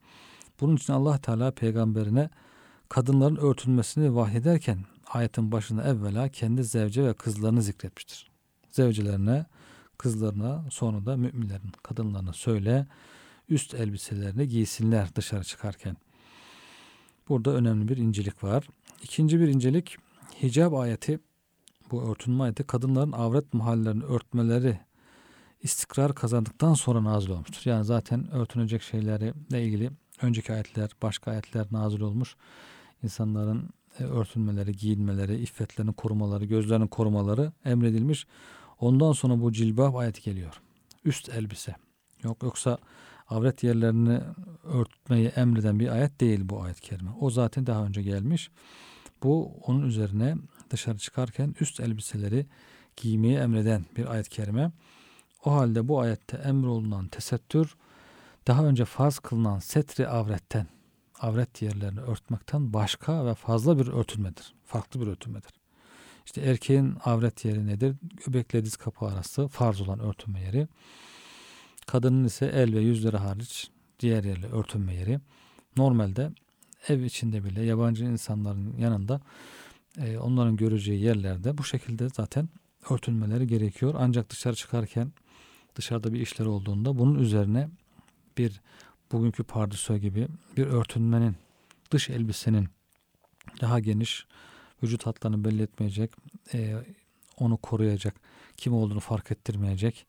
Bunun 0.62 0.76
için 0.76 0.94
Allah 0.94 1.18
Teala 1.18 1.52
peygamberine 1.52 2.30
kadınların 2.90 3.36
örtünmesini 3.36 4.16
vahyederken 4.16 4.86
ayetin 5.08 5.52
başında 5.52 5.84
evvela 5.84 6.30
kendi 6.30 6.64
zevce 6.64 7.06
ve 7.06 7.14
kızlarını 7.14 7.62
zikretmiştir. 7.62 8.32
Zevcelerine, 8.72 9.46
kızlarına 9.98 10.66
sonra 10.70 11.06
da 11.06 11.18
müminlerin 11.18 11.72
kadınlarına 11.84 12.34
söyle 12.34 12.88
üst 13.50 13.74
elbiselerini 13.74 14.48
giysinler 14.48 15.16
dışarı 15.16 15.44
çıkarken. 15.44 15.98
Burada 17.30 17.52
önemli 17.52 17.88
bir 17.88 17.98
incelik 17.98 18.44
var. 18.44 18.68
İkinci 19.04 19.40
bir 19.40 19.48
incelik 19.48 19.98
hicab 20.44 20.74
ayeti 20.74 21.20
bu 21.92 22.04
örtünme 22.12 22.44
ayeti 22.44 22.64
kadınların 22.64 23.12
avret 23.12 23.54
mahallerini 23.54 24.04
örtmeleri 24.04 24.80
istikrar 25.64 26.16
kazandıktan 26.16 26.74
sonra 26.74 27.04
nazil 27.04 27.30
olmuştur. 27.30 27.62
Yani 27.66 27.86
zaten 27.86 28.32
örtünecek 28.32 28.82
şeylerle 28.82 29.34
ilgili 29.50 29.92
önceki 30.22 30.54
ayetler, 30.54 30.90
başka 31.02 31.32
ayetler 31.32 31.68
nazil 31.72 32.02
olmuş. 32.02 32.36
İnsanların 33.04 33.70
e, 34.00 34.04
örtünmeleri, 34.04 34.76
giyinmeleri, 34.76 35.38
iffetlerini 35.38 35.94
korumaları, 35.94 36.46
gözlerini 36.46 36.88
korumaları 36.88 37.52
emredilmiş. 37.66 38.28
Ondan 38.80 39.12
sonra 39.12 39.42
bu 39.42 39.52
cilbab 39.52 39.96
ayeti 39.96 40.22
geliyor. 40.22 40.62
Üst 41.06 41.30
elbise. 41.30 41.76
Yok 42.24 42.44
yoksa 42.44 42.78
avret 43.28 43.64
yerlerini 43.64 44.20
örtmeyi 44.64 45.28
emreden 45.28 45.80
bir 45.80 45.88
ayet 45.88 46.22
değil 46.22 46.40
bu 46.44 46.62
ayet 46.62 46.82
kerime. 46.82 47.12
O 47.20 47.30
zaten 47.30 47.68
daha 47.68 47.86
önce 47.86 48.02
gelmiş. 48.02 48.52
Bu 49.24 49.52
onun 49.66 49.88
üzerine 49.88 50.36
dışarı 50.70 50.98
çıkarken 50.98 51.56
üst 51.60 51.80
elbiseleri 51.80 52.46
giymeyi 52.98 53.38
emreden 53.38 53.86
bir 53.98 54.06
ayet 54.12 54.30
kerime. 54.30 54.72
O 55.46 55.52
halde 55.52 55.88
bu 55.88 56.00
ayette 56.00 56.38
emrolunan 56.38 57.08
tesettür 57.08 57.76
daha 58.48 58.66
önce 58.66 58.86
farz 58.86 59.20
kılınan 59.20 59.60
setri 59.60 60.08
avretten, 60.08 60.68
avret 61.20 61.62
yerlerini 61.62 62.00
örtmekten 62.00 62.74
başka 62.74 63.26
ve 63.26 63.34
fazla 63.34 63.80
bir 63.80 63.88
örtülmedir. 63.88 64.54
Farklı 64.66 65.02
bir 65.02 65.08
örtülmedir. 65.08 65.52
İşte 66.26 66.42
erkeğin 66.42 66.98
avret 67.06 67.46
yeri 67.46 67.68
nedir? 67.68 67.96
Göbekle 68.26 68.66
diz 68.66 68.78
kapı 68.78 69.06
arası 69.06 69.48
farz 69.48 69.82
olan 69.82 70.00
örtünme 70.00 70.42
yeri. 70.42 70.68
Kadının 71.86 72.26
ise 72.26 72.46
el 72.46 72.74
ve 72.74 72.80
yüzleri 72.80 73.18
hariç 73.18 73.72
diğer 74.00 74.24
yerle 74.24 74.48
örtünme 74.48 74.96
yeri. 74.96 75.20
Normalde 75.78 76.32
ev 76.88 77.02
içinde 77.02 77.44
bile 77.44 77.64
yabancı 77.64 78.06
insanların 78.06 78.78
yanında 78.78 79.22
e, 79.98 80.18
onların 80.18 80.56
göreceği 80.56 81.04
yerlerde 81.04 81.58
bu 81.58 81.64
şekilde 81.64 82.10
zaten 82.10 82.50
örtülmeleri 82.90 83.48
gerekiyor. 83.48 83.96
Ancak 83.98 84.30
dışarı 84.30 84.56
çıkarken 84.56 85.12
dışarıda 85.76 86.14
bir 86.14 86.20
işler 86.20 86.46
olduğunda 86.46 87.00
bunun 87.00 87.20
üzerine 87.20 87.70
bir 88.38 88.62
bugünkü 89.12 89.44
pardesö 89.44 89.98
gibi 89.98 90.28
bir 90.58 90.66
örtünmenin 90.66 91.36
dış 91.92 92.10
elbisenin 92.10 92.70
daha 93.62 93.80
geniş 93.80 94.26
vücut 94.84 95.06
hatlarını 95.06 95.44
belli 95.44 95.62
etmeyecek 95.62 96.12
e, 96.54 96.76
onu 97.38 97.58
koruyacak 97.58 98.16
kim 98.58 98.74
olduğunu 98.74 99.00
fark 99.00 99.32
ettirmeyecek 99.32 100.06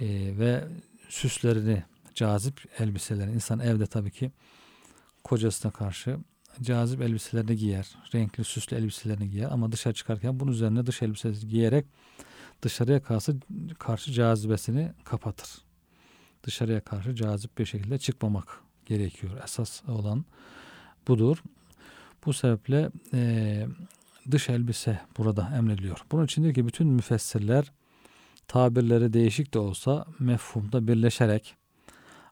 e, 0.00 0.06
ve 0.38 0.64
süslerini 1.08 1.84
cazip 2.14 2.64
elbiselerini 2.78 3.34
insan 3.34 3.58
evde 3.60 3.86
tabii 3.86 4.10
ki 4.10 4.32
kocasına 5.28 5.72
karşı 5.72 6.18
cazip 6.62 7.02
elbiselerini 7.02 7.56
giyer. 7.56 7.96
Renkli 8.14 8.44
süslü 8.44 8.76
elbiselerini 8.76 9.30
giyer 9.30 9.50
ama 9.50 9.72
dışarı 9.72 9.94
çıkarken 9.94 10.40
bunun 10.40 10.52
üzerine 10.52 10.86
dış 10.86 11.02
elbisesi 11.02 11.48
giyerek 11.48 11.86
dışarıya 12.62 13.02
karşı, 13.02 13.36
karşı 13.78 14.12
cazibesini 14.12 14.92
kapatır. 15.04 15.50
Dışarıya 16.42 16.80
karşı 16.80 17.14
cazip 17.14 17.58
bir 17.58 17.66
şekilde 17.66 17.98
çıkmamak 17.98 18.60
gerekiyor. 18.86 19.32
Esas 19.44 19.88
olan 19.88 20.24
budur. 21.08 21.42
Bu 22.26 22.32
sebeple 22.32 22.90
e, 23.14 23.66
dış 24.30 24.48
elbise 24.48 25.00
burada 25.18 25.52
emrediliyor. 25.56 26.04
Bunun 26.12 26.24
içindir 26.24 26.54
ki 26.54 26.66
bütün 26.66 26.86
müfessirler 26.86 27.72
tabirleri 28.48 29.12
değişik 29.12 29.54
de 29.54 29.58
olsa 29.58 30.06
mefhumda 30.18 30.88
birleşerek 30.88 31.54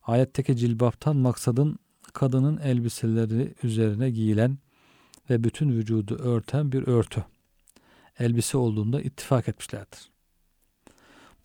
ayetteki 0.02 0.56
cilbaptan 0.56 1.16
maksadın 1.16 1.78
kadının 2.16 2.56
elbiseleri 2.56 3.54
üzerine 3.62 4.10
giyilen 4.10 4.58
ve 5.30 5.44
bütün 5.44 5.70
vücudu 5.70 6.14
örten 6.14 6.72
bir 6.72 6.86
örtü 6.86 7.24
elbise 8.18 8.58
olduğunda 8.58 9.00
ittifak 9.00 9.48
etmişlerdir. 9.48 10.10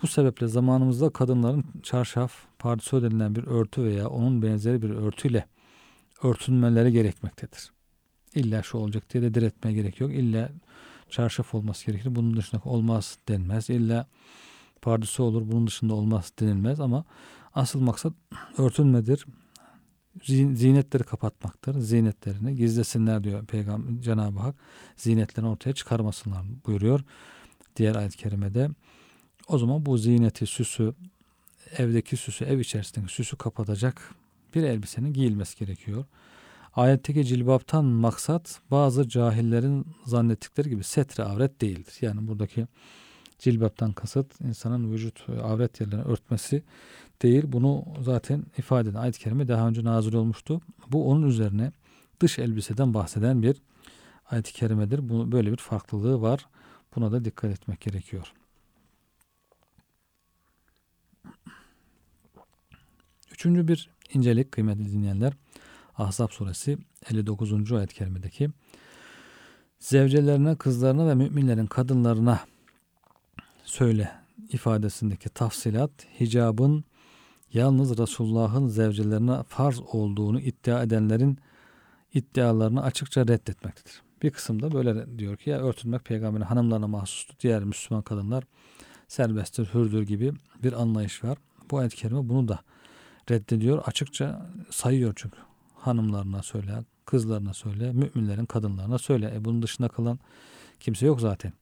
Bu 0.01 0.07
sebeple 0.07 0.47
zamanımızda 0.47 1.09
kadınların 1.09 1.65
çarşaf, 1.83 2.33
pardesö 2.59 3.01
denilen 3.01 3.35
bir 3.35 3.43
örtü 3.43 3.83
veya 3.83 4.09
onun 4.09 4.41
benzeri 4.41 4.81
bir 4.81 4.89
örtüyle 4.89 5.45
örtünmeleri 6.23 6.91
gerekmektedir. 6.91 7.71
İlla 8.35 8.63
şu 8.63 8.77
olacak 8.77 9.13
diye 9.13 9.23
de 9.23 9.33
diretmeye 9.33 9.75
gerek 9.75 9.99
yok. 9.99 10.11
İlla 10.11 10.49
çarşaf 11.09 11.55
olması 11.55 11.85
gerekir. 11.85 12.15
Bunun 12.15 12.37
dışında 12.37 12.61
olmaz 12.65 13.17
denmez. 13.27 13.69
İlla 13.69 14.07
pardesü 14.81 15.21
olur 15.21 15.41
bunun 15.51 15.67
dışında 15.67 15.93
olmaz 15.93 16.33
denilmez 16.39 16.79
ama 16.79 17.05
asıl 17.55 17.79
maksat 17.79 18.13
örtünmedir 18.57 19.25
zinetleri 20.53 21.03
kapatmaktır. 21.03 21.79
Zinetlerini 21.79 22.55
gizlesinler 22.55 23.23
diyor 23.23 23.45
Peygamber 23.45 24.01
Cenab-ı 24.01 24.39
Hak. 24.39 24.55
Zinetlerini 24.95 25.49
ortaya 25.49 25.73
çıkarmasınlar 25.73 26.41
buyuruyor. 26.65 27.01
Diğer 27.75 27.95
ayet-i 27.95 28.17
kerimede. 28.17 28.69
O 29.47 29.57
zaman 29.57 29.85
bu 29.85 29.97
zineti, 29.97 30.45
süsü, 30.45 30.93
evdeki 31.77 32.17
süsü, 32.17 32.45
ev 32.45 32.59
içerisindeki 32.59 33.13
süsü 33.13 33.37
kapatacak 33.37 34.15
bir 34.55 34.63
elbisenin 34.63 35.13
giyilmesi 35.13 35.59
gerekiyor. 35.59 36.05
Ayetteki 36.75 37.25
cilbaptan 37.25 37.85
maksat 37.85 38.59
bazı 38.71 39.09
cahillerin 39.09 39.85
zannettikleri 40.05 40.69
gibi 40.69 40.83
setre 40.83 41.23
avret 41.23 41.61
değildir. 41.61 41.97
Yani 42.01 42.27
buradaki 42.27 42.67
cilbaptan 43.41 43.91
kasıt 43.91 44.41
insanın 44.41 44.91
vücut 44.91 45.29
avret 45.43 45.81
yerlerini 45.81 46.03
örtmesi 46.03 46.63
değil. 47.21 47.43
Bunu 47.47 47.85
zaten 48.01 48.45
ifade 48.57 48.89
eden 48.89 48.99
ayet-i 48.99 49.19
kerime 49.19 49.47
daha 49.47 49.67
önce 49.67 49.83
nazil 49.83 50.13
olmuştu. 50.13 50.61
Bu 50.87 51.09
onun 51.09 51.27
üzerine 51.27 51.71
dış 52.19 52.39
elbiseden 52.39 52.93
bahseden 52.93 53.41
bir 53.41 53.61
ayet-i 54.25 54.53
kerimedir. 54.53 55.09
Bu, 55.09 55.31
böyle 55.31 55.51
bir 55.51 55.57
farklılığı 55.57 56.21
var. 56.21 56.47
Buna 56.95 57.11
da 57.11 57.25
dikkat 57.25 57.51
etmek 57.51 57.81
gerekiyor. 57.81 58.33
Üçüncü 63.31 63.67
bir 63.67 63.89
incelik 64.13 64.51
kıymetli 64.51 64.91
dinleyenler. 64.91 65.33
Ahzab 65.97 66.29
suresi 66.29 66.77
59. 67.09 67.71
ayet-i 67.71 67.95
kerimedeki 67.95 68.49
zevcelerine, 69.79 70.55
kızlarına 70.55 71.07
ve 71.07 71.15
müminlerin 71.15 71.65
kadınlarına 71.65 72.39
söyle 73.63 74.11
ifadesindeki 74.49 75.29
tafsilat 75.29 75.91
hicabın 76.19 76.83
yalnız 77.53 77.97
Resulullah'ın 77.97 78.67
zevcelerine 78.67 79.43
farz 79.43 79.79
olduğunu 79.79 80.39
iddia 80.39 80.83
edenlerin 80.83 81.37
iddialarını 82.13 82.83
açıkça 82.83 83.21
reddetmektedir. 83.21 84.01
Bir 84.21 84.31
kısımda 84.31 84.71
böyle 84.71 85.19
diyor 85.19 85.37
ki 85.37 85.49
ya 85.49 85.59
örtünmek 85.59 86.05
peygamberin 86.05 86.43
hanımlarına 86.43 86.87
mahsustur. 86.87 87.35
Diğer 87.39 87.63
Müslüman 87.63 88.03
kadınlar 88.03 88.43
serbesttir, 89.07 89.69
hürdür 89.73 90.01
gibi 90.01 90.33
bir 90.63 90.73
anlayış 90.73 91.23
var. 91.23 91.37
Bu 91.71 91.77
ayet-i 91.77 91.95
kerime 91.95 92.29
bunu 92.29 92.47
da 92.47 92.59
reddediyor. 93.31 93.83
Açıkça 93.85 94.49
sayıyor 94.69 95.13
çünkü. 95.15 95.37
Hanımlarına 95.75 96.43
söyle, 96.43 96.83
kızlarına 97.05 97.53
söyle, 97.53 97.93
müminlerin 97.93 98.45
kadınlarına 98.45 98.97
söyle. 98.97 99.33
E 99.35 99.45
bunun 99.45 99.61
dışında 99.61 99.87
kalan 99.87 100.19
kimse 100.79 101.05
yok 101.05 101.21
zaten. 101.21 101.53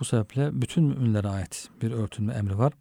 Bu 0.00 0.04
sebeple 0.04 0.62
bütün 0.62 0.84
müminlere 0.84 1.28
ait 1.28 1.68
bir 1.82 1.90
örtünme 1.90 2.34
emri 2.34 2.58
var. 2.58 2.72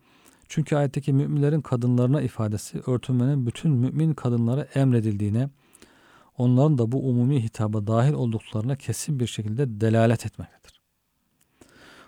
Çünkü 0.48 0.76
ayetteki 0.76 1.14
müminlerin 1.14 1.62
kadınlarına 1.62 2.22
ifadesi 2.22 2.82
örtünmenin 2.88 3.46
bütün 3.46 3.72
mümin 3.72 4.14
kadınlara 4.14 4.62
emredildiğine, 4.62 5.50
onların 6.38 6.78
da 6.78 6.92
bu 6.92 7.10
umumi 7.10 7.44
hitaba 7.44 7.88
dahil 7.88 8.14
olduklarına 8.14 8.76
kesin 8.76 9.20
bir 9.20 9.28
şekilde 9.28 9.82
delalet 9.82 10.26
etmektedir. 10.26 10.82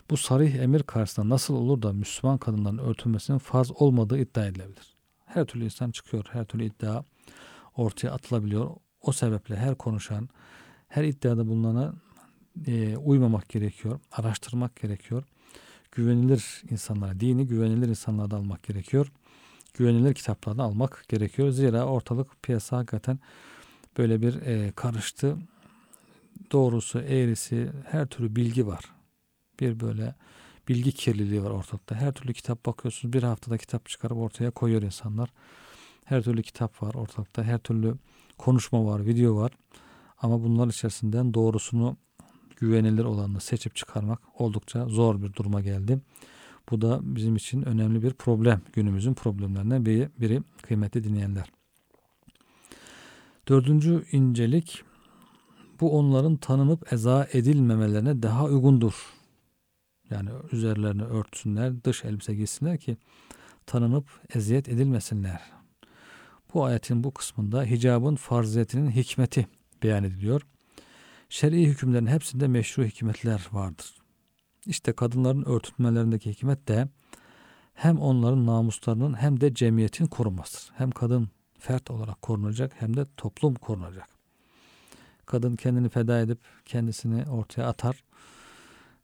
Bu 0.09 0.17
sarih 0.17 0.55
emir 0.55 0.83
karşısında 0.83 1.29
nasıl 1.29 1.53
olur 1.53 1.81
da 1.81 1.93
Müslüman 1.93 2.37
kadınların 2.37 2.77
örtünmesinin 2.77 3.37
farz 3.37 3.71
olmadığı 3.71 4.17
iddia 4.17 4.45
edilebilir. 4.45 4.95
Her 5.25 5.45
türlü 5.45 5.63
insan 5.63 5.91
çıkıyor, 5.91 6.25
her 6.31 6.45
türlü 6.45 6.65
iddia 6.65 7.03
ortaya 7.75 8.09
atılabiliyor. 8.09 8.75
O 9.01 9.11
sebeple 9.11 9.55
her 9.55 9.75
konuşan, 9.75 10.29
her 10.87 11.03
iddiada 11.03 11.47
bulunana 11.47 11.93
e, 12.67 12.97
uymamak 12.97 13.49
gerekiyor, 13.49 13.99
araştırmak 14.11 14.75
gerekiyor. 14.75 15.23
Güvenilir 15.91 16.63
insanlara, 16.69 17.19
dini 17.19 17.47
güvenilir 17.47 17.87
insanlardan 17.87 18.37
almak 18.37 18.63
gerekiyor. 18.63 19.11
Güvenilir 19.73 20.13
kitaplardan 20.13 20.63
almak 20.63 21.05
gerekiyor. 21.07 21.49
Zira 21.49 21.85
ortalık 21.85 22.43
piyasa 22.43 22.77
hakikaten 22.77 23.19
böyle 23.97 24.21
bir 24.21 24.41
e, 24.41 24.71
karıştı. 24.71 25.37
Doğrusu, 26.51 26.99
eğrisi, 26.99 27.69
her 27.87 28.05
türlü 28.05 28.35
bilgi 28.35 28.67
var. 28.67 28.85
Bir 29.59 29.79
böyle 29.79 30.15
bilgi 30.67 30.91
kirliliği 30.91 31.43
var 31.43 31.49
ortalıkta. 31.49 31.95
Her 31.95 32.13
türlü 32.13 32.33
kitap 32.33 32.65
bakıyorsunuz. 32.65 33.13
Bir 33.13 33.23
haftada 33.23 33.57
kitap 33.57 33.89
çıkarıp 33.89 34.17
ortaya 34.17 34.51
koyuyor 34.51 34.81
insanlar. 34.81 35.29
Her 36.05 36.23
türlü 36.23 36.43
kitap 36.43 36.83
var 36.83 36.93
ortalıkta. 36.93 37.43
Her 37.43 37.57
türlü 37.57 37.95
konuşma 38.37 38.85
var, 38.85 39.05
video 39.05 39.35
var. 39.35 39.51
Ama 40.17 40.43
bunlar 40.43 40.67
içerisinden 40.67 41.33
doğrusunu 41.33 41.97
güvenilir 42.59 43.03
olanını 43.03 43.39
seçip 43.39 43.75
çıkarmak 43.75 44.19
oldukça 44.41 44.85
zor 44.85 45.21
bir 45.21 45.33
duruma 45.33 45.61
geldi. 45.61 45.99
Bu 46.69 46.81
da 46.81 46.99
bizim 47.01 47.35
için 47.35 47.61
önemli 47.61 48.03
bir 48.03 48.13
problem. 48.13 48.61
Günümüzün 48.73 49.13
problemlerinden 49.13 49.85
biri, 49.85 50.09
biri 50.19 50.41
kıymetli 50.61 51.03
dinleyenler. 51.03 51.51
Dördüncü 53.47 54.05
incelik 54.11 54.83
bu 55.79 55.97
onların 55.97 56.37
tanınıp 56.37 56.93
eza 56.93 57.27
edilmemelerine 57.33 58.23
daha 58.23 58.45
uygundur. 58.45 58.93
Yani 60.09 60.29
üzerlerini 60.51 61.03
örtsünler, 61.03 61.83
dış 61.83 62.05
elbise 62.05 62.35
giysinler 62.35 62.77
ki 62.77 62.97
tanınıp 63.65 64.05
eziyet 64.33 64.69
edilmesinler. 64.69 65.41
Bu 66.53 66.65
ayetin 66.65 67.03
bu 67.03 67.13
kısmında 67.13 67.63
hicabın 67.63 68.15
farziyetinin 68.15 68.91
hikmeti 68.91 69.47
beyan 69.83 70.03
ediliyor 70.03 70.41
şer'i 71.29 71.67
hükümlerin 71.67 72.07
hepsinde 72.07 72.47
meşru 72.47 72.83
hikmetler 72.83 73.47
vardır. 73.51 73.95
İşte 74.65 74.93
kadınların 74.93 75.45
örtülmelerindeki 75.45 76.31
hikmet 76.31 76.67
de 76.67 76.87
hem 77.73 77.99
onların 77.99 78.45
namuslarının 78.45 79.13
hem 79.13 79.41
de 79.41 79.53
cemiyetin 79.53 80.05
korunmasıdır. 80.05 80.71
Hem 80.75 80.91
kadın 80.91 81.29
fert 81.59 81.91
olarak 81.91 82.21
korunacak 82.21 82.71
hem 82.79 82.97
de 82.97 83.05
toplum 83.17 83.55
korunacak. 83.55 84.07
Kadın 85.25 85.55
kendini 85.55 85.89
feda 85.89 86.19
edip 86.19 86.39
kendisini 86.65 87.29
ortaya 87.29 87.67
atar. 87.67 88.03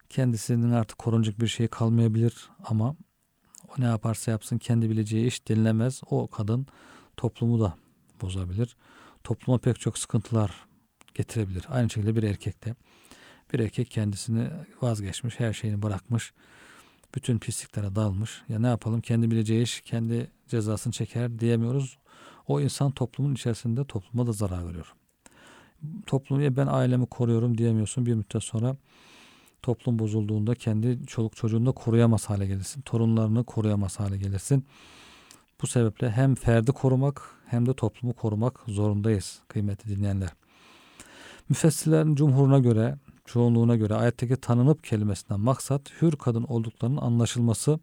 Kendisinin 0.09 0.71
artık 0.71 0.97
korunacak 0.97 1.41
bir 1.41 1.47
şey 1.47 1.67
kalmayabilir 1.67 2.49
ama 2.65 2.95
o 3.67 3.73
ne 3.81 3.85
yaparsa 3.85 4.31
yapsın 4.31 4.57
kendi 4.57 4.89
bileceği 4.89 5.27
iş 5.27 5.47
denilemez. 5.47 6.01
O 6.09 6.27
kadın 6.27 6.67
toplumu 7.17 7.59
da 7.59 7.77
bozabilir. 8.21 8.75
Topluma 9.23 9.57
pek 9.57 9.79
çok 9.79 9.97
sıkıntılar 9.97 10.65
getirebilir. 11.15 11.65
Aynı 11.69 11.89
şekilde 11.89 12.15
bir 12.15 12.23
erkekte. 12.23 12.75
Bir 13.53 13.59
erkek 13.59 13.91
kendisini 13.91 14.49
vazgeçmiş, 14.81 15.39
her 15.39 15.53
şeyini 15.53 15.81
bırakmış, 15.81 16.33
bütün 17.15 17.39
pisliklere 17.39 17.95
dalmış. 17.95 18.41
Ya 18.49 18.59
ne 18.59 18.67
yapalım 18.67 19.01
kendi 19.01 19.31
bileceği 19.31 19.63
iş 19.63 19.81
kendi 19.81 20.31
cezasını 20.47 20.93
çeker 20.93 21.39
diyemiyoruz. 21.39 21.97
O 22.47 22.61
insan 22.61 22.91
toplumun 22.91 23.33
içerisinde 23.33 23.85
topluma 23.85 24.27
da 24.27 24.31
zarar 24.31 24.67
veriyor. 24.67 24.93
Toplum 26.05 26.57
ben 26.57 26.67
ailemi 26.67 27.05
koruyorum 27.05 27.57
diyemiyorsun. 27.57 28.05
Bir 28.05 28.13
müddet 28.13 28.43
sonra 28.43 28.75
toplum 29.61 29.99
bozulduğunda 29.99 30.55
kendi 30.55 31.05
çoluk 31.05 31.35
çocuğunu 31.35 31.65
da 31.65 31.71
koruyamaz 31.71 32.29
hale 32.29 32.47
gelirsin. 32.47 32.81
Torunlarını 32.81 33.43
koruyamaz 33.43 33.99
hale 33.99 34.17
gelirsin. 34.17 34.65
Bu 35.61 35.67
sebeple 35.67 36.11
hem 36.11 36.35
ferdi 36.35 36.71
korumak 36.71 37.21
hem 37.45 37.65
de 37.65 37.73
toplumu 37.73 38.13
korumak 38.13 38.59
zorundayız 38.67 39.41
kıymetli 39.47 39.95
dinleyenler. 39.95 40.29
Müfessirlerin 41.49 42.15
cumhuruna 42.15 42.59
göre, 42.59 42.97
çoğunluğuna 43.25 43.75
göre 43.75 43.93
ayetteki 43.95 44.35
tanınıp 44.35 44.83
kelimesinden 44.83 45.39
maksat 45.39 46.01
hür 46.01 46.11
kadın 46.11 46.43
olduklarının 46.43 46.97
anlaşılması, 46.97 47.79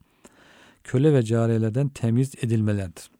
köle 0.84 1.14
ve 1.14 1.22
cariyelerden 1.22 1.88
temiz 1.88 2.34
edilmelerdir. 2.42 3.10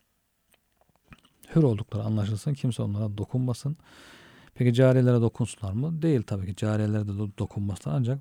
Hür 1.55 1.63
oldukları 1.63 2.03
anlaşılsın, 2.03 2.55
kimse 2.55 2.83
onlara 2.83 3.19
dokunmasın. 3.19 3.77
Peki 4.55 4.75
cariyelere 4.75 5.21
dokunsunlar 5.21 5.73
mı? 5.73 6.03
Değil 6.03 6.23
tabii 6.23 6.47
ki 6.47 6.57
cariyelere 6.57 7.09
de 7.09 7.39
dokunmasınlar 7.39 7.97
ancak 7.97 8.19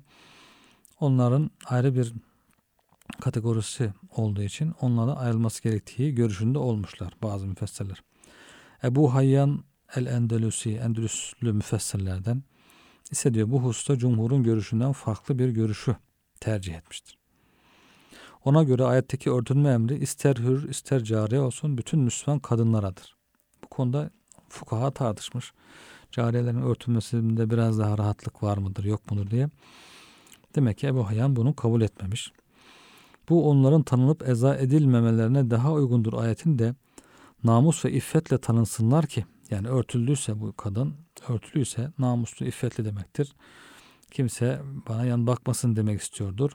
onların 1.00 1.50
ayrı 1.66 1.94
bir 1.94 2.12
kategorisi 3.20 3.92
olduğu 4.16 4.42
için 4.42 4.74
onlara 4.80 5.12
ayrılması 5.12 5.62
gerektiği 5.62 6.14
görüşünde 6.14 6.58
olmuşlar 6.58 7.12
bazı 7.22 7.46
müfessirler. 7.46 8.02
Ebu 8.84 9.14
Hayyan 9.14 9.64
el-Endelusi, 9.96 10.70
Endülüslü 10.70 11.52
müfessirlerden 11.52 12.42
ise 13.10 13.34
diyor 13.34 13.50
bu 13.50 13.62
hususta 13.62 13.98
cumhurun 13.98 14.42
görüşünden 14.42 14.92
farklı 14.92 15.38
bir 15.38 15.48
görüşü 15.48 15.96
tercih 16.40 16.74
etmiştir. 16.74 17.18
Ona 18.44 18.62
göre 18.62 18.84
ayetteki 18.84 19.30
örtünme 19.30 19.70
emri 19.70 19.98
ister 19.98 20.36
hür 20.36 20.68
ister 20.68 21.04
cariye 21.04 21.40
olsun 21.40 21.78
bütün 21.78 22.00
Müslüman 22.00 22.38
kadınlaradır. 22.38 23.16
Bu 23.64 23.68
konuda 23.68 24.10
fukaha 24.48 24.90
tartışmış. 24.90 25.52
Cariyelerin 26.12 26.62
örtülmesinde 26.62 27.50
biraz 27.50 27.78
daha 27.78 27.98
rahatlık 27.98 28.42
var 28.42 28.58
mıdır 28.58 28.84
yok 28.84 29.10
mudur 29.10 29.30
diye. 29.30 29.48
Demek 30.54 30.78
ki 30.78 30.86
Ebu 30.86 31.08
Hayyan 31.08 31.36
bunu 31.36 31.56
kabul 31.56 31.80
etmemiş. 31.80 32.32
Bu 33.28 33.50
onların 33.50 33.82
tanınıp 33.82 34.28
eza 34.28 34.56
edilmemelerine 34.56 35.50
daha 35.50 35.72
uygundur 35.72 36.12
ayetin 36.12 36.58
de 36.58 36.74
namus 37.44 37.84
ve 37.84 37.92
iffetle 37.92 38.38
tanınsınlar 38.38 39.06
ki 39.06 39.24
yani 39.52 39.68
örtüldüyse 39.68 40.40
bu 40.40 40.56
kadın, 40.56 40.94
örtülüyse 41.28 41.90
namuslu, 41.98 42.46
iffetli 42.46 42.84
demektir. 42.84 43.34
Kimse 44.10 44.62
bana 44.88 45.04
yan 45.04 45.26
bakmasın 45.26 45.76
demek 45.76 46.00
istiyordur. 46.00 46.50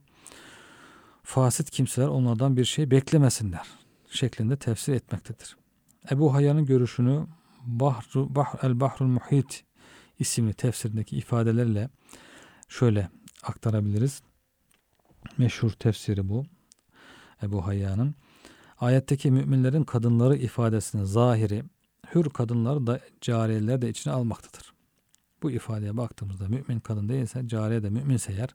Fasit 1.23 1.69
kimseler 1.69 2.07
onlardan 2.07 2.57
bir 2.57 2.65
şey 2.65 2.91
beklemesinler 2.91 3.67
şeklinde 4.09 4.57
tefsir 4.57 4.93
etmektedir. 4.93 5.57
Ebu 6.11 6.33
Hayyan'ın 6.33 6.65
görüşünü 6.65 7.27
Bahru, 7.65 8.35
bah, 8.35 8.55
El 8.63 8.79
Bahrul 8.79 9.05
Muhit 9.05 9.63
isimli 10.19 10.53
tefsirindeki 10.53 11.17
ifadelerle 11.17 11.89
şöyle 12.67 13.09
aktarabiliriz. 13.43 14.21
Meşhur 15.37 15.71
tefsiri 15.71 16.29
bu. 16.29 16.45
Ebu 17.43 17.67
Hayya'nın. 17.67 18.15
Ayetteki 18.79 19.31
müminlerin 19.31 19.83
kadınları 19.83 20.35
ifadesinin 20.35 21.03
zahiri 21.03 21.63
hür 22.15 22.29
kadınları 22.29 22.87
da 22.87 22.99
cariyeler 23.21 23.81
de 23.81 23.89
içine 23.89 24.13
almaktadır. 24.13 24.73
Bu 25.43 25.51
ifadeye 25.51 25.97
baktığımızda 25.97 26.47
mümin 26.47 26.79
kadın 26.79 27.09
değilse 27.09 27.47
cariye 27.47 27.83
de 27.83 27.89
müminse 27.89 28.33
eğer 28.33 28.49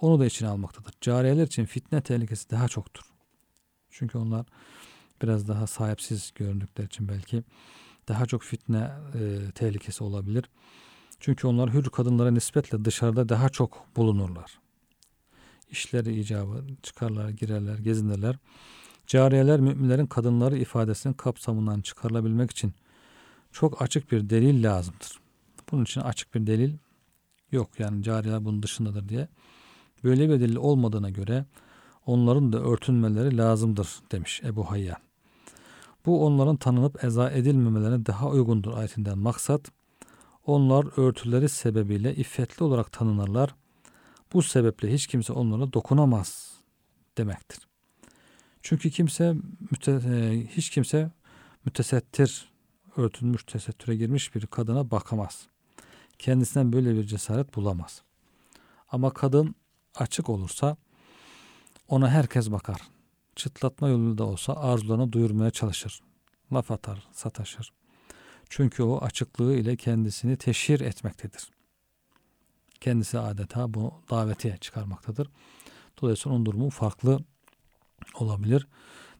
onu 0.00 0.20
da 0.20 0.26
içine 0.26 0.48
almaktadır. 0.48 0.94
Cariyeler 1.00 1.46
için 1.46 1.64
fitne 1.64 2.00
tehlikesi 2.00 2.50
daha 2.50 2.68
çoktur. 2.68 3.02
Çünkü 3.90 4.18
onlar 4.18 4.46
biraz 5.22 5.48
daha 5.48 5.66
sahipsiz 5.66 6.32
göründükleri 6.34 6.86
için 6.86 7.08
belki 7.08 7.44
daha 8.08 8.26
çok 8.26 8.42
fitne 8.42 8.90
e, 9.14 9.50
tehlikesi 9.54 10.04
olabilir. 10.04 10.44
Çünkü 11.20 11.46
onlar 11.46 11.72
hür 11.72 11.84
kadınlara 11.84 12.30
nispetle 12.30 12.84
dışarıda 12.84 13.28
daha 13.28 13.48
çok 13.48 13.86
bulunurlar. 13.96 14.58
İşleri 15.70 16.20
icabı 16.20 16.64
çıkarlar, 16.82 17.28
girerler, 17.28 17.78
gezinirler. 17.78 18.36
Cariyeler 19.06 19.60
müminlerin 19.60 20.06
kadınları 20.06 20.58
ifadesinin 20.58 21.14
kapsamından 21.14 21.80
çıkarılabilmek 21.80 22.50
için 22.50 22.74
çok 23.52 23.82
açık 23.82 24.12
bir 24.12 24.30
delil 24.30 24.64
lazımdır. 24.64 25.20
Bunun 25.70 25.82
için 25.82 26.00
açık 26.00 26.34
bir 26.34 26.46
delil 26.46 26.74
yok. 27.52 27.70
Yani 27.80 28.02
cariyeler 28.02 28.44
bunun 28.44 28.62
dışındadır 28.62 29.08
diye. 29.08 29.28
Böyle 30.04 30.28
bir 30.28 30.40
delil 30.40 30.56
olmadığına 30.56 31.10
göre 31.10 31.44
onların 32.06 32.52
da 32.52 32.58
örtünmeleri 32.58 33.36
lazımdır 33.36 33.88
demiş 34.12 34.40
Ebu 34.44 34.70
Hayyan. 34.70 34.96
Bu 36.06 36.26
onların 36.26 36.56
tanınıp 36.56 37.04
eza 37.04 37.30
edilmemelerine 37.30 38.06
daha 38.06 38.28
uygundur 38.28 38.72
ayetinden 38.72 39.18
maksat. 39.18 39.70
Onlar 40.46 40.86
örtüleri 40.96 41.48
sebebiyle 41.48 42.14
iffetli 42.14 42.64
olarak 42.64 42.92
tanınırlar. 42.92 43.54
Bu 44.32 44.42
sebeple 44.42 44.92
hiç 44.92 45.06
kimse 45.06 45.32
onlara 45.32 45.72
dokunamaz 45.72 46.54
demektir. 47.18 47.69
Çünkü 48.62 48.90
kimse 48.90 49.34
e, 49.88 50.46
hiç 50.48 50.70
kimse 50.70 51.10
mütesettir, 51.64 52.50
örtülmüş, 52.96 53.44
tesettüre 53.44 53.96
girmiş 53.96 54.34
bir 54.34 54.46
kadına 54.46 54.90
bakamaz. 54.90 55.46
Kendisinden 56.18 56.72
böyle 56.72 56.94
bir 56.94 57.04
cesaret 57.04 57.56
bulamaz. 57.56 58.02
Ama 58.88 59.10
kadın 59.10 59.54
açık 59.94 60.28
olursa 60.28 60.76
ona 61.88 62.10
herkes 62.10 62.50
bakar. 62.50 62.80
Çıtlatma 63.36 63.88
yoluyla 63.88 64.18
da 64.18 64.24
olsa 64.24 64.54
arzularını 64.54 65.12
duyurmaya 65.12 65.50
çalışır. 65.50 66.00
Laf 66.52 66.70
atar, 66.70 67.08
sataşır. 67.12 67.72
Çünkü 68.48 68.82
o 68.82 68.98
açıklığı 68.98 69.54
ile 69.56 69.76
kendisini 69.76 70.36
teşhir 70.36 70.80
etmektedir. 70.80 71.50
Kendisi 72.80 73.18
adeta 73.18 73.74
bu 73.74 73.94
davetiye 74.10 74.56
çıkarmaktadır. 74.56 75.28
Dolayısıyla 76.02 76.36
onun 76.36 76.46
durumu 76.46 76.70
farklı 76.70 77.20
olabilir 78.14 78.66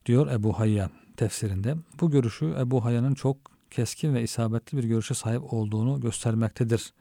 diyor 0.06 0.30
Ebu 0.30 0.58
Hayyan 0.58 0.90
tefsirinde. 1.16 1.76
Bu 2.00 2.10
görüşü 2.10 2.54
Ebu 2.58 2.84
Hayyan'ın 2.84 3.14
çok 3.14 3.36
keskin 3.70 4.14
ve 4.14 4.22
isabetli 4.22 4.78
bir 4.78 4.84
görüşe 4.84 5.14
sahip 5.14 5.52
olduğunu 5.52 6.00
göstermektedir 6.00 6.92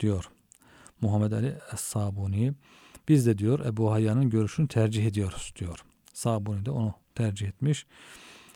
diyor 0.00 0.30
Muhammed 1.00 1.32
Ali 1.32 1.58
Es-Sabuni. 1.72 2.54
Biz 3.08 3.26
de 3.26 3.38
diyor 3.38 3.66
Ebu 3.66 3.92
Hayyan'ın 3.92 4.30
görüşünü 4.30 4.68
tercih 4.68 5.06
ediyoruz 5.06 5.52
diyor. 5.58 5.84
Sabuni 6.14 6.66
de 6.66 6.70
onu 6.70 6.94
tercih 7.14 7.48
etmiş. 7.48 7.86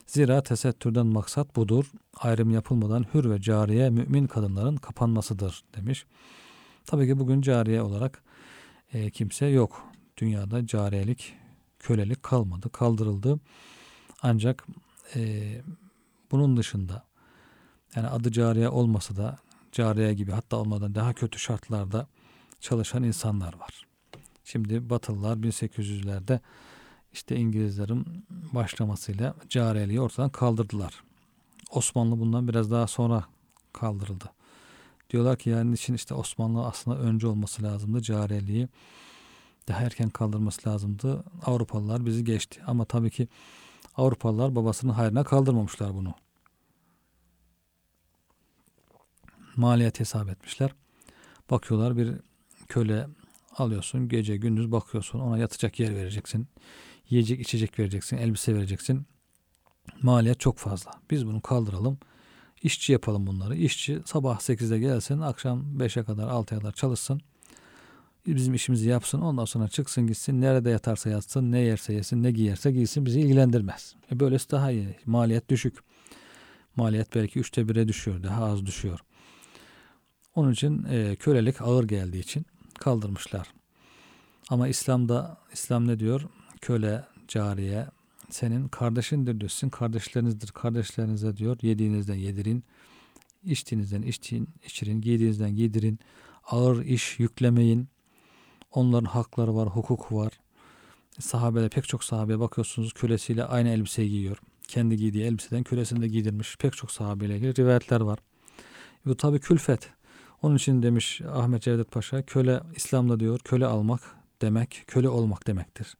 Zira 0.07 0.43
tesettürden 0.43 1.05
maksat 1.05 1.55
budur. 1.55 1.85
Ayrım 2.17 2.51
yapılmadan 2.51 3.05
hür 3.13 3.29
ve 3.29 3.41
cariye 3.41 3.89
mümin 3.89 4.27
kadınların 4.27 4.75
kapanmasıdır 4.75 5.63
demiş. 5.75 6.05
Tabii 6.85 7.07
ki 7.07 7.19
bugün 7.19 7.41
cariye 7.41 7.81
olarak 7.81 8.23
e, 8.93 9.09
kimse 9.09 9.45
yok. 9.45 9.83
Dünyada 10.17 10.67
cariyelik 10.67 11.33
kölelik 11.79 12.23
kalmadı, 12.23 12.69
kaldırıldı. 12.69 13.39
Ancak 14.21 14.67
e, 15.15 15.51
bunun 16.31 16.57
dışında 16.57 17.03
yani 17.95 18.07
adı 18.07 18.31
cariye 18.31 18.69
olmasa 18.69 19.15
da 19.15 19.37
cariye 19.71 20.13
gibi 20.13 20.31
hatta 20.31 20.57
olmadan 20.57 20.95
daha 20.95 21.13
kötü 21.13 21.39
şartlarda 21.39 22.07
çalışan 22.59 23.03
insanlar 23.03 23.53
var. 23.53 23.87
Şimdi 24.43 24.89
Batılılar 24.89 25.37
1800'lerde 25.37 26.39
işte 27.13 27.35
İngilizlerin 27.35 28.25
başlamasıyla 28.29 29.35
cariyeliği 29.49 30.01
ortadan 30.01 30.29
kaldırdılar. 30.29 31.03
Osmanlı 31.71 32.19
bundan 32.19 32.47
biraz 32.47 32.71
daha 32.71 32.87
sonra 32.87 33.25
kaldırıldı. 33.73 34.31
Diyorlar 35.09 35.37
ki 35.37 35.49
yani 35.49 35.73
için 35.73 35.93
işte 35.93 36.13
Osmanlı 36.13 36.65
aslında 36.65 36.97
önce 36.97 37.27
olması 37.27 37.63
lazımdı 37.63 38.01
cariyeliği 38.01 38.67
daha 39.67 39.81
erken 39.81 40.09
kaldırması 40.09 40.69
lazımdı. 40.69 41.23
Avrupalılar 41.45 42.05
bizi 42.05 42.23
geçti. 42.23 42.61
Ama 42.67 42.85
tabii 42.85 43.09
ki 43.09 43.27
Avrupalılar 43.97 44.55
babasının 44.55 44.93
hayrına 44.93 45.23
kaldırmamışlar 45.23 45.93
bunu. 45.93 46.13
Maliyet 49.55 49.99
hesap 49.99 50.29
etmişler. 50.29 50.71
Bakıyorlar 51.49 51.97
bir 51.97 52.13
köle 52.67 53.07
alıyorsun. 53.57 54.09
Gece 54.09 54.37
gündüz 54.37 54.71
bakıyorsun. 54.71 55.19
Ona 55.19 55.37
yatacak 55.37 55.79
yer 55.79 55.95
vereceksin. 55.95 56.47
Yiyecek 57.09 57.39
içecek 57.39 57.79
vereceksin. 57.79 58.17
Elbise 58.17 58.55
vereceksin. 58.55 59.05
Maliyet 60.01 60.39
çok 60.39 60.57
fazla. 60.57 60.91
Biz 61.11 61.27
bunu 61.27 61.41
kaldıralım. 61.41 61.97
İşçi 62.63 62.91
yapalım 62.93 63.27
bunları. 63.27 63.55
İşçi 63.55 64.01
sabah 64.05 64.39
8'de 64.39 64.79
gelsin. 64.79 65.19
Akşam 65.19 65.77
5'e 65.77 66.03
kadar 66.03 66.27
6'ya 66.27 66.59
kadar 66.59 66.71
çalışsın 66.71 67.21
bizim 68.35 68.53
işimizi 68.53 68.89
yapsın 68.89 69.21
ondan 69.21 69.45
sonra 69.45 69.67
çıksın 69.67 70.07
gitsin 70.07 70.41
nerede 70.41 70.69
yatarsa 70.69 71.09
yatsın 71.09 71.51
ne 71.51 71.59
yerse 71.59 71.93
yesin 71.93 72.23
ne 72.23 72.31
giyerse 72.31 72.71
giysin 72.71 73.05
bizi 73.05 73.21
ilgilendirmez. 73.21 73.95
E 74.11 74.19
böylesi 74.19 74.51
daha 74.51 74.71
iyi. 74.71 74.95
Maliyet 75.05 75.49
düşük. 75.49 75.77
Maliyet 76.75 77.15
belki 77.15 77.39
üçte 77.39 77.69
bire 77.69 77.87
düşüyor 77.87 78.23
daha 78.23 78.45
az 78.45 78.65
düşüyor. 78.65 78.99
Onun 80.35 80.51
için 80.51 80.83
e, 80.89 81.15
kölelik 81.15 81.61
ağır 81.61 81.83
geldiği 81.83 82.19
için 82.19 82.45
kaldırmışlar. 82.79 83.47
Ama 84.49 84.67
İslam'da 84.67 85.37
İslam 85.53 85.87
ne 85.87 85.99
diyor? 85.99 86.21
Köle, 86.61 87.03
cariye 87.27 87.87
senin 88.29 88.67
kardeşindir 88.67 89.39
diyor. 89.39 89.49
Sizin 89.49 89.69
kardeşlerinizdir. 89.69 90.47
Kardeşlerinize 90.47 91.37
diyor 91.37 91.57
yediğinizden 91.61 92.15
yedirin. 92.15 92.63
içtiğinizden 93.43 94.01
içtin, 94.01 94.49
içirin. 94.65 95.01
Giydiğinizden 95.01 95.55
giydirin. 95.55 95.99
Ağır 96.43 96.85
iş 96.85 97.19
yüklemeyin. 97.19 97.87
Onların 98.77 99.05
hakları 99.05 99.55
var, 99.55 99.69
hukuk 99.69 100.11
var. 100.11 100.33
Sahabede 101.19 101.69
pek 101.69 101.87
çok 101.87 102.03
sahabeye 102.03 102.39
bakıyorsunuz 102.39 102.93
kölesiyle 102.93 103.45
aynı 103.45 103.69
elbiseyi 103.69 104.09
giyiyor. 104.09 104.37
Kendi 104.67 104.97
giydiği 104.97 105.23
elbiseden 105.23 105.63
kölesini 105.63 106.01
de 106.01 106.07
giydirmiş. 106.07 106.57
Pek 106.57 106.73
çok 106.73 106.91
sahabeyle 106.91 107.35
ilgili 107.35 107.55
rivayetler 107.55 108.01
var. 108.01 108.19
Bu 109.05 109.17
tabi 109.17 109.39
külfet. 109.39 109.89
Onun 110.41 110.55
için 110.55 110.83
demiş 110.83 111.21
Ahmet 111.21 111.61
Cevdet 111.61 111.91
Paşa 111.91 112.21
köle 112.21 112.61
İslam'da 112.75 113.19
diyor 113.19 113.39
köle 113.39 113.65
almak 113.65 114.01
demek 114.41 114.83
köle 114.87 115.09
olmak 115.09 115.47
demektir. 115.47 115.97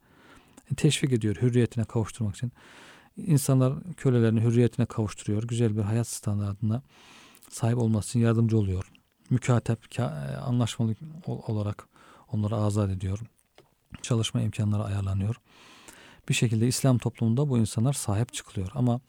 E, 0.72 0.76
teşvik 0.76 1.14
ediyor 1.14 1.36
hürriyetine 1.36 1.86
kavuşturmak 1.86 2.36
için. 2.36 2.52
İnsanlar 3.18 3.74
kölelerini 3.98 4.42
hürriyetine 4.42 4.86
kavuşturuyor. 4.86 5.44
Güzel 5.44 5.78
bir 5.78 5.82
hayat 5.82 6.08
standartına 6.08 6.82
sahip 7.50 7.78
olması 7.78 8.10
için 8.10 8.20
yardımcı 8.20 8.58
oluyor. 8.58 8.92
Mükatep, 9.30 9.80
anlaşmalı 10.42 10.96
olarak 11.26 11.88
Onları 12.32 12.56
azat 12.56 12.90
ediyor. 12.90 13.20
Çalışma 14.02 14.42
imkanları 14.42 14.84
ayarlanıyor. 14.84 15.36
Bir 16.30 16.34
şekilde 16.34 16.68
İslam 16.68 16.98
toplumunda 16.98 17.50
bu 17.50 17.58
insanlar 17.58 17.94
sahip 17.94 18.34
çıkılıyor. 18.34 18.72
Ama 18.76 19.00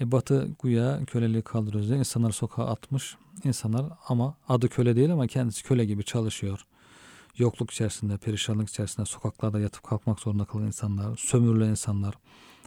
e, 0.00 0.12
Batı 0.12 0.48
güya 0.62 1.04
köleliği 1.04 1.42
kaldırıyoruz 1.42 1.88
diye 1.88 1.98
insanları 1.98 2.32
sokağa 2.32 2.66
atmış. 2.66 3.16
İnsanlar 3.44 3.86
ama 4.08 4.34
adı 4.48 4.68
köle 4.68 4.96
değil 4.96 5.12
ama 5.12 5.26
kendisi 5.26 5.62
köle 5.64 5.84
gibi 5.84 6.04
çalışıyor. 6.04 6.66
Yokluk 7.38 7.70
içerisinde, 7.70 8.16
perişanlık 8.16 8.68
içerisinde 8.68 9.06
sokaklarda 9.06 9.60
yatıp 9.60 9.82
kalkmak 9.82 10.20
zorunda 10.20 10.44
kalan 10.44 10.66
insanlar, 10.66 11.16
sömürülen 11.16 11.68
insanlar, 11.68 12.14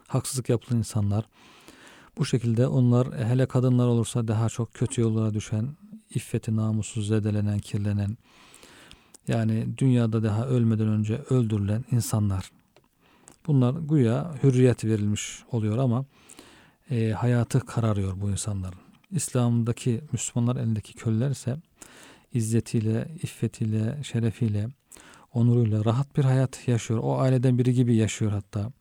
haksızlık 0.07 0.49
yapılan 0.49 0.77
insanlar. 0.77 1.25
Bu 2.17 2.25
şekilde 2.25 2.67
onlar 2.67 3.13
e, 3.13 3.25
hele 3.25 3.45
kadınlar 3.45 3.87
olursa 3.87 4.27
daha 4.27 4.49
çok 4.49 4.73
kötü 4.73 5.01
yollara 5.01 5.33
düşen, 5.33 5.75
iffeti 6.09 6.55
namusu 6.55 7.01
zedelenen, 7.01 7.59
kirlenen, 7.59 8.17
yani 9.27 9.77
dünyada 9.77 10.23
daha 10.23 10.47
ölmeden 10.47 10.87
önce 10.87 11.21
öldürülen 11.29 11.85
insanlar. 11.91 12.51
Bunlar 13.47 13.73
güya 13.73 14.35
hürriyet 14.43 14.85
verilmiş 14.85 15.43
oluyor 15.51 15.77
ama 15.77 16.05
e, 16.91 17.11
hayatı 17.11 17.59
kararıyor 17.59 18.21
bu 18.21 18.29
insanların. 18.31 18.79
İslam'daki 19.11 20.01
Müslümanlar 20.11 20.55
elindeki 20.55 20.93
köleler 20.93 21.29
ise 21.29 21.57
izzetiyle, 22.33 23.07
iffetiyle, 23.23 24.03
şerefiyle, 24.03 24.67
onuruyla 25.33 25.85
rahat 25.85 26.17
bir 26.17 26.23
hayat 26.23 26.67
yaşıyor. 26.67 26.99
O 27.03 27.19
aileden 27.19 27.57
biri 27.57 27.73
gibi 27.73 27.95
yaşıyor 27.95 28.31
hatta. 28.31 28.71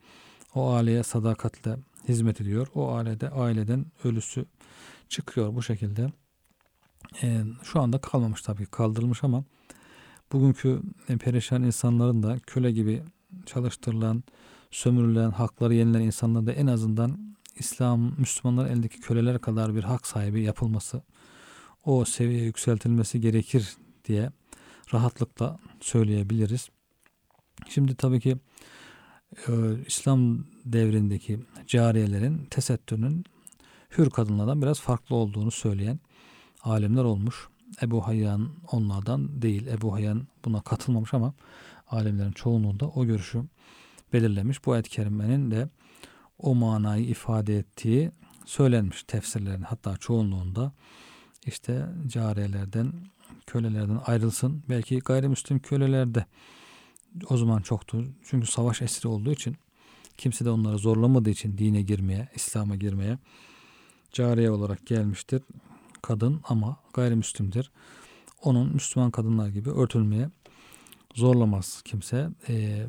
O 0.55 0.71
aileye 0.73 1.03
sadakatle 1.03 1.77
hizmet 2.07 2.41
ediyor. 2.41 2.67
O 2.75 2.93
ailede 2.93 3.29
aileden 3.29 3.85
ölüsü 4.03 4.45
çıkıyor 5.09 5.55
bu 5.55 5.63
şekilde. 5.63 6.11
E, 7.23 7.43
şu 7.63 7.81
anda 7.81 7.97
kalmamış 7.97 8.41
tabii 8.41 8.65
kaldırılmış 8.65 9.23
ama 9.23 9.43
bugünkü 10.35 10.81
e, 11.09 11.17
perişan 11.17 11.63
insanların 11.63 12.23
da 12.23 12.39
köle 12.47 12.71
gibi 12.71 13.03
çalıştırılan, 13.45 14.23
sömürülen, 14.71 15.31
hakları 15.31 15.73
yenilen 15.73 16.01
insanlar 16.01 16.45
da 16.45 16.51
en 16.51 16.67
azından 16.67 17.35
İslam, 17.55 18.13
Müslümanlar 18.17 18.69
eldeki 18.69 18.99
köleler 18.99 19.39
kadar 19.41 19.75
bir 19.75 19.83
hak 19.83 20.07
sahibi 20.07 20.41
yapılması, 20.41 21.01
o 21.85 22.05
seviyeye 22.05 22.45
yükseltilmesi 22.45 23.21
gerekir 23.21 23.75
diye 24.05 24.31
rahatlıkla 24.93 25.59
söyleyebiliriz. 25.81 26.69
Şimdi 27.69 27.95
tabii 27.95 28.19
ki 28.19 28.37
e, 29.47 29.51
İslam 29.87 30.45
devrindeki 30.65 31.39
cariyelerin 31.67 32.45
tesettürünün 32.45 33.25
hür 33.97 34.09
kadınlardan 34.09 34.61
biraz 34.61 34.79
farklı 34.79 35.15
olduğunu 35.15 35.51
söyleyen 35.51 35.99
alimler 36.63 37.03
olmuş. 37.03 37.47
Ebu 37.81 38.07
Hayyan 38.07 38.49
onlardan 38.71 39.41
değil. 39.41 39.67
Ebu 39.67 39.93
Hayyan 39.93 40.27
buna 40.45 40.61
katılmamış 40.61 41.13
ama 41.13 41.33
alimlerin 41.87 42.31
çoğunluğunda 42.31 42.87
o 42.87 43.05
görüşü 43.05 43.43
belirlemiş. 44.13 44.65
Bu 44.65 44.71
ayet-i 44.71 44.89
kerimenin 44.89 45.51
de 45.51 45.69
o 46.39 46.55
manayı 46.55 47.05
ifade 47.05 47.57
ettiği 47.57 48.11
söylenmiş 48.45 49.03
tefsirlerin 49.03 49.61
hatta 49.61 49.97
çoğunluğunda 49.97 50.71
işte 51.45 51.85
cariyelerden 52.07 52.93
kölelerden 53.47 54.01
ayrılsın. 54.05 54.63
Belki 54.69 54.99
gayrimüslim 54.99 55.59
köleler 55.59 56.15
de 56.15 56.25
o 57.29 57.37
zaman 57.37 57.61
çoktu. 57.61 58.05
Çünkü 58.23 58.47
savaş 58.47 58.81
esiri 58.81 59.07
olduğu 59.07 59.31
için 59.31 59.55
kimse 60.17 60.45
de 60.45 60.49
onları 60.49 60.77
zorlamadığı 60.77 61.29
için 61.29 61.57
dine 61.57 61.81
girmeye, 61.81 62.29
İslam'a 62.35 62.75
girmeye 62.75 63.17
cariye 64.11 64.51
olarak 64.51 64.87
gelmiştir. 64.87 65.41
Kadın 66.05 66.41
ama 66.43 66.77
gayrimüslimdir. 66.93 67.71
Onun 68.43 68.73
Müslüman 68.73 69.11
kadınlar 69.11 69.47
gibi 69.49 69.69
örtülmeye 69.69 70.29
zorlamaz 71.13 71.81
kimse. 71.85 72.29
Ee, 72.49 72.87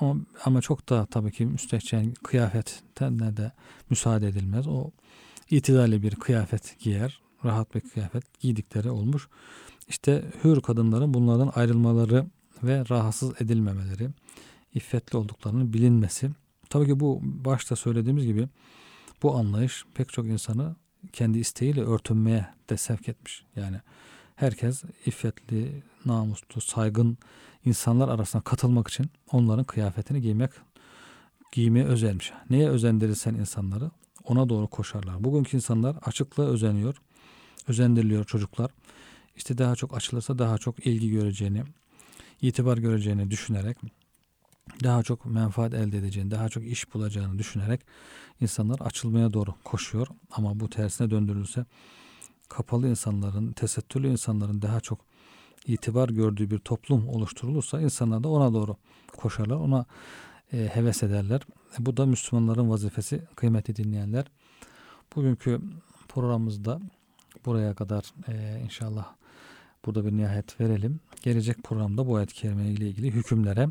ama, 0.00 0.20
ama 0.44 0.60
çok 0.60 0.88
da 0.88 1.06
tabii 1.06 1.32
ki 1.32 1.46
müstehcen 1.46 2.14
kıyafetine 2.14 3.36
de 3.36 3.52
müsaade 3.90 4.28
edilmez. 4.28 4.66
O 4.68 4.90
itidali 5.50 6.02
bir 6.02 6.14
kıyafet 6.14 6.78
giyer. 6.78 7.20
Rahat 7.44 7.74
bir 7.74 7.80
kıyafet 7.80 8.40
giydikleri 8.40 8.90
olmuş. 8.90 9.28
İşte 9.88 10.24
hür 10.44 10.60
kadınların 10.60 11.14
bunlardan 11.14 11.52
ayrılmaları 11.54 12.26
ve 12.62 12.84
rahatsız 12.90 13.40
edilmemeleri, 13.40 14.08
iffetli 14.74 15.16
olduklarının 15.16 15.72
bilinmesi. 15.72 16.30
Tabii 16.70 16.86
ki 16.86 17.00
bu 17.00 17.20
başta 17.22 17.76
söylediğimiz 17.76 18.26
gibi 18.26 18.48
bu 19.22 19.36
anlayış 19.36 19.84
pek 19.94 20.08
çok 20.08 20.26
insanı 20.26 20.76
kendi 21.12 21.38
isteğiyle 21.38 21.80
örtünmeye 21.80 22.46
de 22.70 22.76
sevk 22.76 23.08
etmiş. 23.08 23.44
Yani 23.56 23.76
herkes 24.36 24.82
iffetli, 25.06 25.82
namuslu, 26.04 26.60
saygın 26.60 27.18
insanlar 27.64 28.08
arasına 28.08 28.42
katılmak 28.42 28.88
için 28.88 29.10
onların 29.32 29.64
kıyafetini 29.64 30.20
giymek 30.20 30.50
giymeye 31.52 31.84
özenmiş. 31.84 32.32
Neye 32.50 32.68
özendirirsen 32.68 33.34
insanları 33.34 33.90
ona 34.24 34.48
doğru 34.48 34.66
koşarlar. 34.66 35.24
Bugünkü 35.24 35.56
insanlar 35.56 35.96
açıklığa 36.02 36.46
özeniyor. 36.46 36.96
Özendiriliyor 37.68 38.24
çocuklar. 38.24 38.70
İşte 39.36 39.58
daha 39.58 39.76
çok 39.76 39.96
açılırsa 39.96 40.38
daha 40.38 40.58
çok 40.58 40.86
ilgi 40.86 41.10
göreceğini, 41.10 41.62
itibar 42.42 42.78
göreceğini 42.78 43.30
düşünerek 43.30 43.76
daha 44.84 45.02
çok 45.02 45.26
menfaat 45.26 45.74
elde 45.74 45.98
edeceğini, 45.98 46.30
daha 46.30 46.48
çok 46.48 46.64
iş 46.64 46.94
bulacağını 46.94 47.38
düşünerek 47.38 47.80
insanlar 48.40 48.80
açılmaya 48.80 49.32
doğru 49.32 49.54
koşuyor. 49.64 50.06
Ama 50.30 50.60
bu 50.60 50.70
tersine 50.70 51.10
döndürülse 51.10 51.64
kapalı 52.48 52.88
insanların, 52.88 53.52
tesettürlü 53.52 54.08
insanların 54.08 54.62
daha 54.62 54.80
çok 54.80 54.98
itibar 55.66 56.08
gördüğü 56.08 56.50
bir 56.50 56.58
toplum 56.58 57.08
oluşturulursa 57.08 57.80
insanlar 57.80 58.24
da 58.24 58.28
ona 58.28 58.54
doğru 58.54 58.76
koşarlar, 59.16 59.56
ona 59.56 59.86
e, 60.52 60.70
heves 60.72 61.02
ederler. 61.02 61.40
E, 61.78 61.86
bu 61.86 61.96
da 61.96 62.06
Müslümanların 62.06 62.70
vazifesi 62.70 63.22
kıymeti 63.36 63.76
dinleyenler. 63.76 64.24
Bugünkü 65.16 65.60
programımızda 66.08 66.80
buraya 67.46 67.74
kadar 67.74 68.12
e, 68.28 68.60
inşallah 68.64 69.14
burada 69.86 70.06
bir 70.06 70.12
nihayet 70.12 70.60
verelim. 70.60 71.00
Gelecek 71.22 71.62
programda 71.62 72.06
bu 72.06 72.16
ayet-i 72.16 72.46
ile 72.46 72.88
ilgili 72.88 73.10
hükümlere 73.10 73.68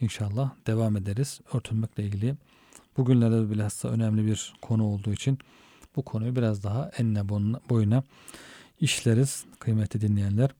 inşallah 0.00 0.50
devam 0.66 0.96
ederiz. 0.96 1.40
Örtünmekle 1.54 2.04
ilgili 2.04 2.34
bugünlerde 2.96 3.50
bilhassa 3.50 3.88
önemli 3.88 4.26
bir 4.26 4.54
konu 4.62 4.84
olduğu 4.84 5.12
için 5.12 5.38
bu 5.96 6.02
konuyu 6.02 6.36
biraz 6.36 6.64
daha 6.64 6.90
enine 6.98 7.28
boyuna 7.70 8.02
işleriz 8.80 9.44
kıymetli 9.58 10.00
dinleyenler. 10.00 10.50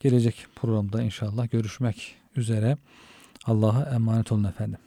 Gelecek 0.00 0.46
programda 0.56 1.02
inşallah 1.02 1.50
görüşmek 1.50 2.14
üzere. 2.36 2.76
Allah'a 3.44 3.94
emanet 3.94 4.32
olun 4.32 4.44
efendim. 4.44 4.78